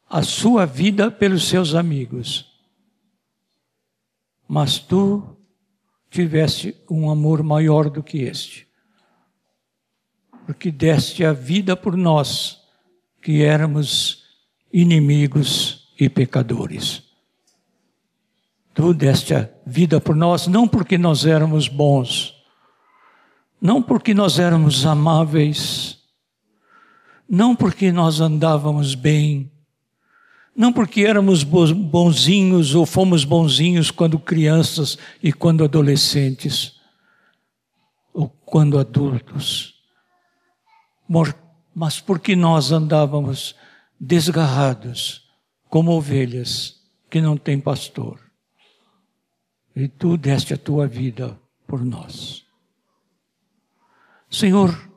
a 0.09 0.23
sua 0.23 0.65
vida 0.65 1.11
pelos 1.11 1.47
seus 1.47 1.75
amigos. 1.75 2.51
Mas 4.47 4.79
tu 4.79 5.37
tiveste 6.09 6.75
um 6.89 7.09
amor 7.09 7.43
maior 7.43 7.89
do 7.89 8.03
que 8.03 8.23
este, 8.23 8.62
porque 10.45 10.71
deste 10.71 11.25
a 11.25 11.33
vida 11.33 11.75
por 11.75 11.95
nós, 11.95 12.61
que 13.21 13.43
éramos 13.43 14.23
inimigos 14.71 15.87
e 15.99 16.09
pecadores. 16.09 17.03
Tu 18.73 18.93
deste 18.93 19.33
a 19.33 19.49
vida 19.65 20.01
por 20.01 20.15
nós, 20.15 20.47
não 20.47 20.67
porque 20.67 20.97
nós 20.97 21.25
éramos 21.25 21.67
bons, 21.67 22.33
não 23.61 23.81
porque 23.81 24.13
nós 24.13 24.39
éramos 24.39 24.85
amáveis, 24.85 25.99
não 27.29 27.55
porque 27.55 27.91
nós 27.91 28.19
andávamos 28.19 28.95
bem, 28.95 29.51
não 30.55 30.73
porque 30.73 31.01
éramos 31.01 31.43
bonzinhos 31.43 32.75
ou 32.75 32.85
fomos 32.85 33.23
bonzinhos 33.23 33.89
quando 33.89 34.19
crianças 34.19 34.97
e 35.21 35.31
quando 35.31 35.63
adolescentes, 35.63 36.79
ou 38.13 38.27
quando 38.27 38.77
adultos, 38.77 39.72
mas 41.75 41.99
porque 41.99 42.35
nós 42.35 42.71
andávamos 42.71 43.55
desgarrados, 43.99 45.29
como 45.69 45.91
ovelhas 45.91 46.81
que 47.09 47.21
não 47.21 47.37
têm 47.37 47.59
pastor. 47.59 48.19
E 49.75 49.87
tu 49.87 50.17
deste 50.17 50.53
a 50.53 50.57
tua 50.57 50.87
vida 50.87 51.39
por 51.67 51.83
nós. 51.83 52.45
Senhor, 54.29 54.89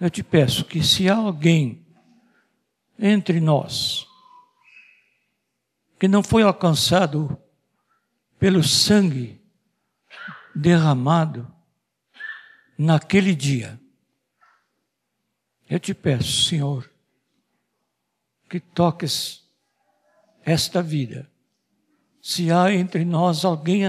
eu 0.00 0.10
te 0.10 0.22
peço 0.22 0.64
que 0.64 0.82
se 0.82 1.08
há 1.08 1.16
alguém 1.16 1.84
entre 2.98 3.40
nós 3.40 4.06
que 5.98 6.08
não 6.08 6.22
foi 6.22 6.42
alcançado 6.42 7.38
pelo 8.38 8.62
sangue 8.62 9.40
derramado 10.54 11.52
naquele 12.78 13.34
dia, 13.34 13.79
eu 15.70 15.78
te 15.78 15.94
peço, 15.94 16.48
Senhor, 16.48 16.90
que 18.48 18.58
toques 18.58 19.48
esta 20.44 20.82
vida. 20.82 21.30
Se 22.20 22.50
há 22.50 22.74
entre 22.74 23.04
nós 23.04 23.44
alguém 23.44 23.84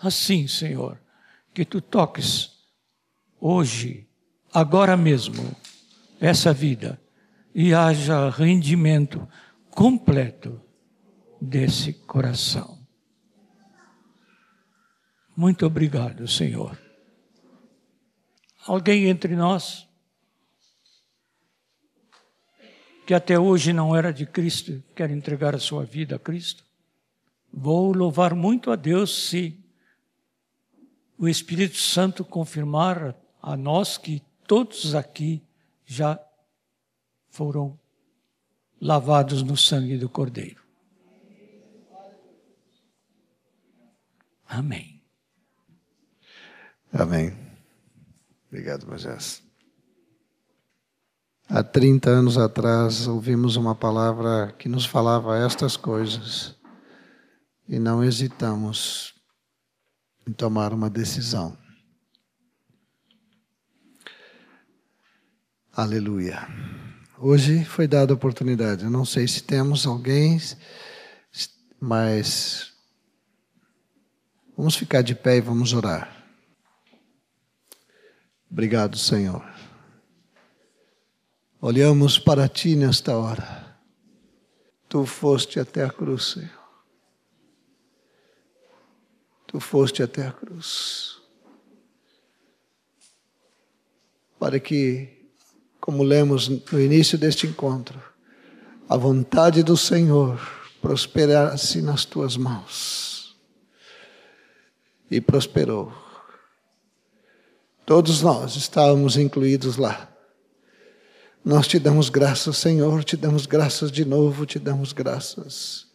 assim, 0.00 0.48
Senhor, 0.48 0.98
que 1.52 1.62
tu 1.62 1.82
toques 1.82 2.52
hoje 3.38 4.08
agora 4.52 4.96
mesmo 4.96 5.54
essa 6.18 6.54
vida 6.54 6.98
e 7.54 7.74
haja 7.74 8.30
rendimento 8.30 9.28
completo 9.70 10.58
desse 11.40 11.92
coração. 11.92 12.78
Muito 15.36 15.66
obrigado, 15.66 16.26
Senhor. 16.26 16.80
Alguém 18.66 19.04
entre 19.04 19.36
nós 19.36 19.85
que 23.06 23.14
até 23.14 23.38
hoje 23.38 23.72
não 23.72 23.94
era 23.94 24.12
de 24.12 24.26
Cristo, 24.26 24.82
quer 24.92 25.10
entregar 25.12 25.54
a 25.54 25.60
sua 25.60 25.84
vida 25.84 26.16
a 26.16 26.18
Cristo? 26.18 26.64
Vou 27.52 27.92
louvar 27.92 28.34
muito 28.34 28.72
a 28.72 28.76
Deus 28.76 29.28
se 29.28 29.64
o 31.16 31.28
Espírito 31.28 31.76
Santo 31.76 32.24
confirmar 32.24 33.14
a 33.40 33.56
nós 33.56 33.96
que 33.96 34.20
todos 34.44 34.96
aqui 34.96 35.40
já 35.84 36.20
foram 37.28 37.78
lavados 38.80 39.40
no 39.40 39.56
sangue 39.56 39.96
do 39.96 40.08
Cordeiro. 40.08 40.66
Amém. 44.48 45.00
Amém. 46.92 47.32
Obrigado, 48.48 48.84
Moisés. 48.86 49.45
Há 51.48 51.62
30 51.62 52.10
anos 52.10 52.36
atrás 52.36 53.06
ouvimos 53.06 53.54
uma 53.54 53.72
palavra 53.72 54.52
que 54.58 54.68
nos 54.68 54.84
falava 54.84 55.38
estas 55.38 55.76
coisas 55.76 56.56
e 57.68 57.78
não 57.78 58.02
hesitamos 58.02 59.14
em 60.26 60.32
tomar 60.32 60.72
uma 60.72 60.90
decisão. 60.90 61.56
Aleluia. 65.72 66.48
Hoje 67.16 67.64
foi 67.64 67.86
dada 67.86 68.12
a 68.12 68.16
oportunidade. 68.16 68.82
Eu 68.82 68.90
não 68.90 69.04
sei 69.04 69.28
se 69.28 69.44
temos 69.44 69.86
alguém, 69.86 70.40
mas 71.78 72.72
vamos 74.56 74.74
ficar 74.74 75.02
de 75.02 75.14
pé 75.14 75.36
e 75.36 75.40
vamos 75.40 75.72
orar. 75.72 76.26
Obrigado, 78.50 78.98
Senhor. 78.98 79.55
Olhamos 81.60 82.18
para 82.18 82.48
Ti 82.48 82.76
nesta 82.76 83.16
hora. 83.16 83.78
Tu 84.88 85.04
foste 85.06 85.58
até 85.58 85.84
a 85.84 85.90
cruz, 85.90 86.32
Senhor. 86.32 86.50
Tu 89.46 89.58
foste 89.58 90.02
até 90.02 90.26
a 90.26 90.32
cruz. 90.32 91.20
Para 94.38 94.60
que 94.60 95.16
como 95.80 96.02
lemos 96.02 96.48
no 96.48 96.80
início 96.80 97.16
deste 97.16 97.46
encontro, 97.46 98.02
a 98.88 98.96
vontade 98.96 99.62
do 99.62 99.76
Senhor 99.76 100.40
prosperasse 100.82 101.80
nas 101.80 102.04
tuas 102.04 102.36
mãos. 102.36 103.36
E 105.08 105.20
prosperou. 105.20 105.92
Todos 107.84 108.20
nós 108.20 108.56
estávamos 108.56 109.16
incluídos 109.16 109.76
lá. 109.76 110.15
Nós 111.46 111.68
te 111.68 111.78
damos 111.78 112.08
graças, 112.08 112.56
Senhor, 112.56 113.04
te 113.04 113.16
damos 113.16 113.46
graças 113.46 113.92
de 113.92 114.04
novo, 114.04 114.44
te 114.44 114.58
damos 114.58 114.92
graças. 114.92 115.86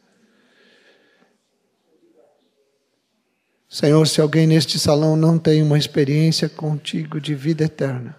Senhor, 3.68 4.08
se 4.08 4.22
alguém 4.22 4.48
neste 4.48 4.80
salão 4.80 5.18
não 5.18 5.38
tem 5.38 5.62
uma 5.62 5.78
experiência 5.78 6.48
contigo 6.48 7.20
de 7.20 7.36
vida 7.36 7.66
eterna, 7.66 8.18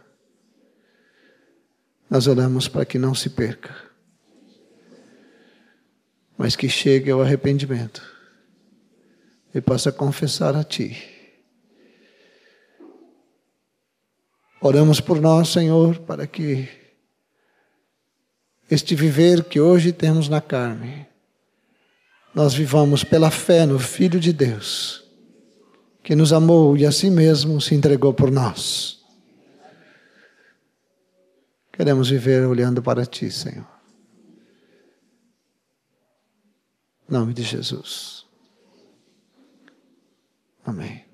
Nós 2.10 2.26
oramos 2.26 2.68
para 2.68 2.84
que 2.84 2.98
não 2.98 3.14
se 3.14 3.30
perca, 3.30 3.74
mas 6.36 6.54
que 6.54 6.68
chegue 6.68 7.10
ao 7.10 7.22
arrependimento 7.22 8.02
e 9.54 9.60
possa 9.62 9.90
confessar 9.90 10.54
a 10.54 10.62
Ti. 10.62 11.02
Oramos 14.60 15.00
por 15.00 15.18
nós, 15.18 15.48
Senhor, 15.48 15.98
para 16.00 16.26
que 16.26 16.81
este 18.70 18.94
viver 18.94 19.44
que 19.44 19.60
hoje 19.60 19.92
temos 19.92 20.28
na 20.28 20.40
carne, 20.40 21.06
nós 22.34 22.54
vivamos 22.54 23.04
pela 23.04 23.30
fé 23.30 23.66
no 23.66 23.78
Filho 23.78 24.18
de 24.18 24.32
Deus, 24.32 25.04
que 26.02 26.14
nos 26.14 26.32
amou 26.32 26.76
e 26.76 26.86
a 26.86 26.92
si 26.92 27.10
mesmo 27.10 27.60
se 27.60 27.74
entregou 27.74 28.14
por 28.14 28.30
nós. 28.30 29.02
Queremos 31.72 32.10
viver 32.10 32.46
olhando 32.46 32.82
para 32.82 33.04
Ti, 33.04 33.30
Senhor. 33.30 33.66
Em 37.08 37.12
nome 37.12 37.34
de 37.34 37.42
Jesus. 37.42 38.24
Amém. 40.64 41.04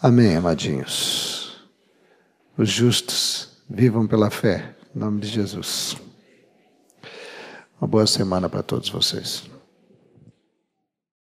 Amém, 0.00 0.36
amadinhos. 0.36 1.64
Os 2.58 2.68
justos 2.68 3.56
vivam 3.68 4.06
pela 4.06 4.30
fé. 4.30 4.73
Em 4.94 4.98
nome 5.00 5.20
de 5.20 5.26
Jesus. 5.26 5.96
Uma 7.80 7.88
boa 7.88 8.06
semana 8.06 8.48
para 8.48 8.62
todos 8.62 8.88
vocês. 8.88 9.42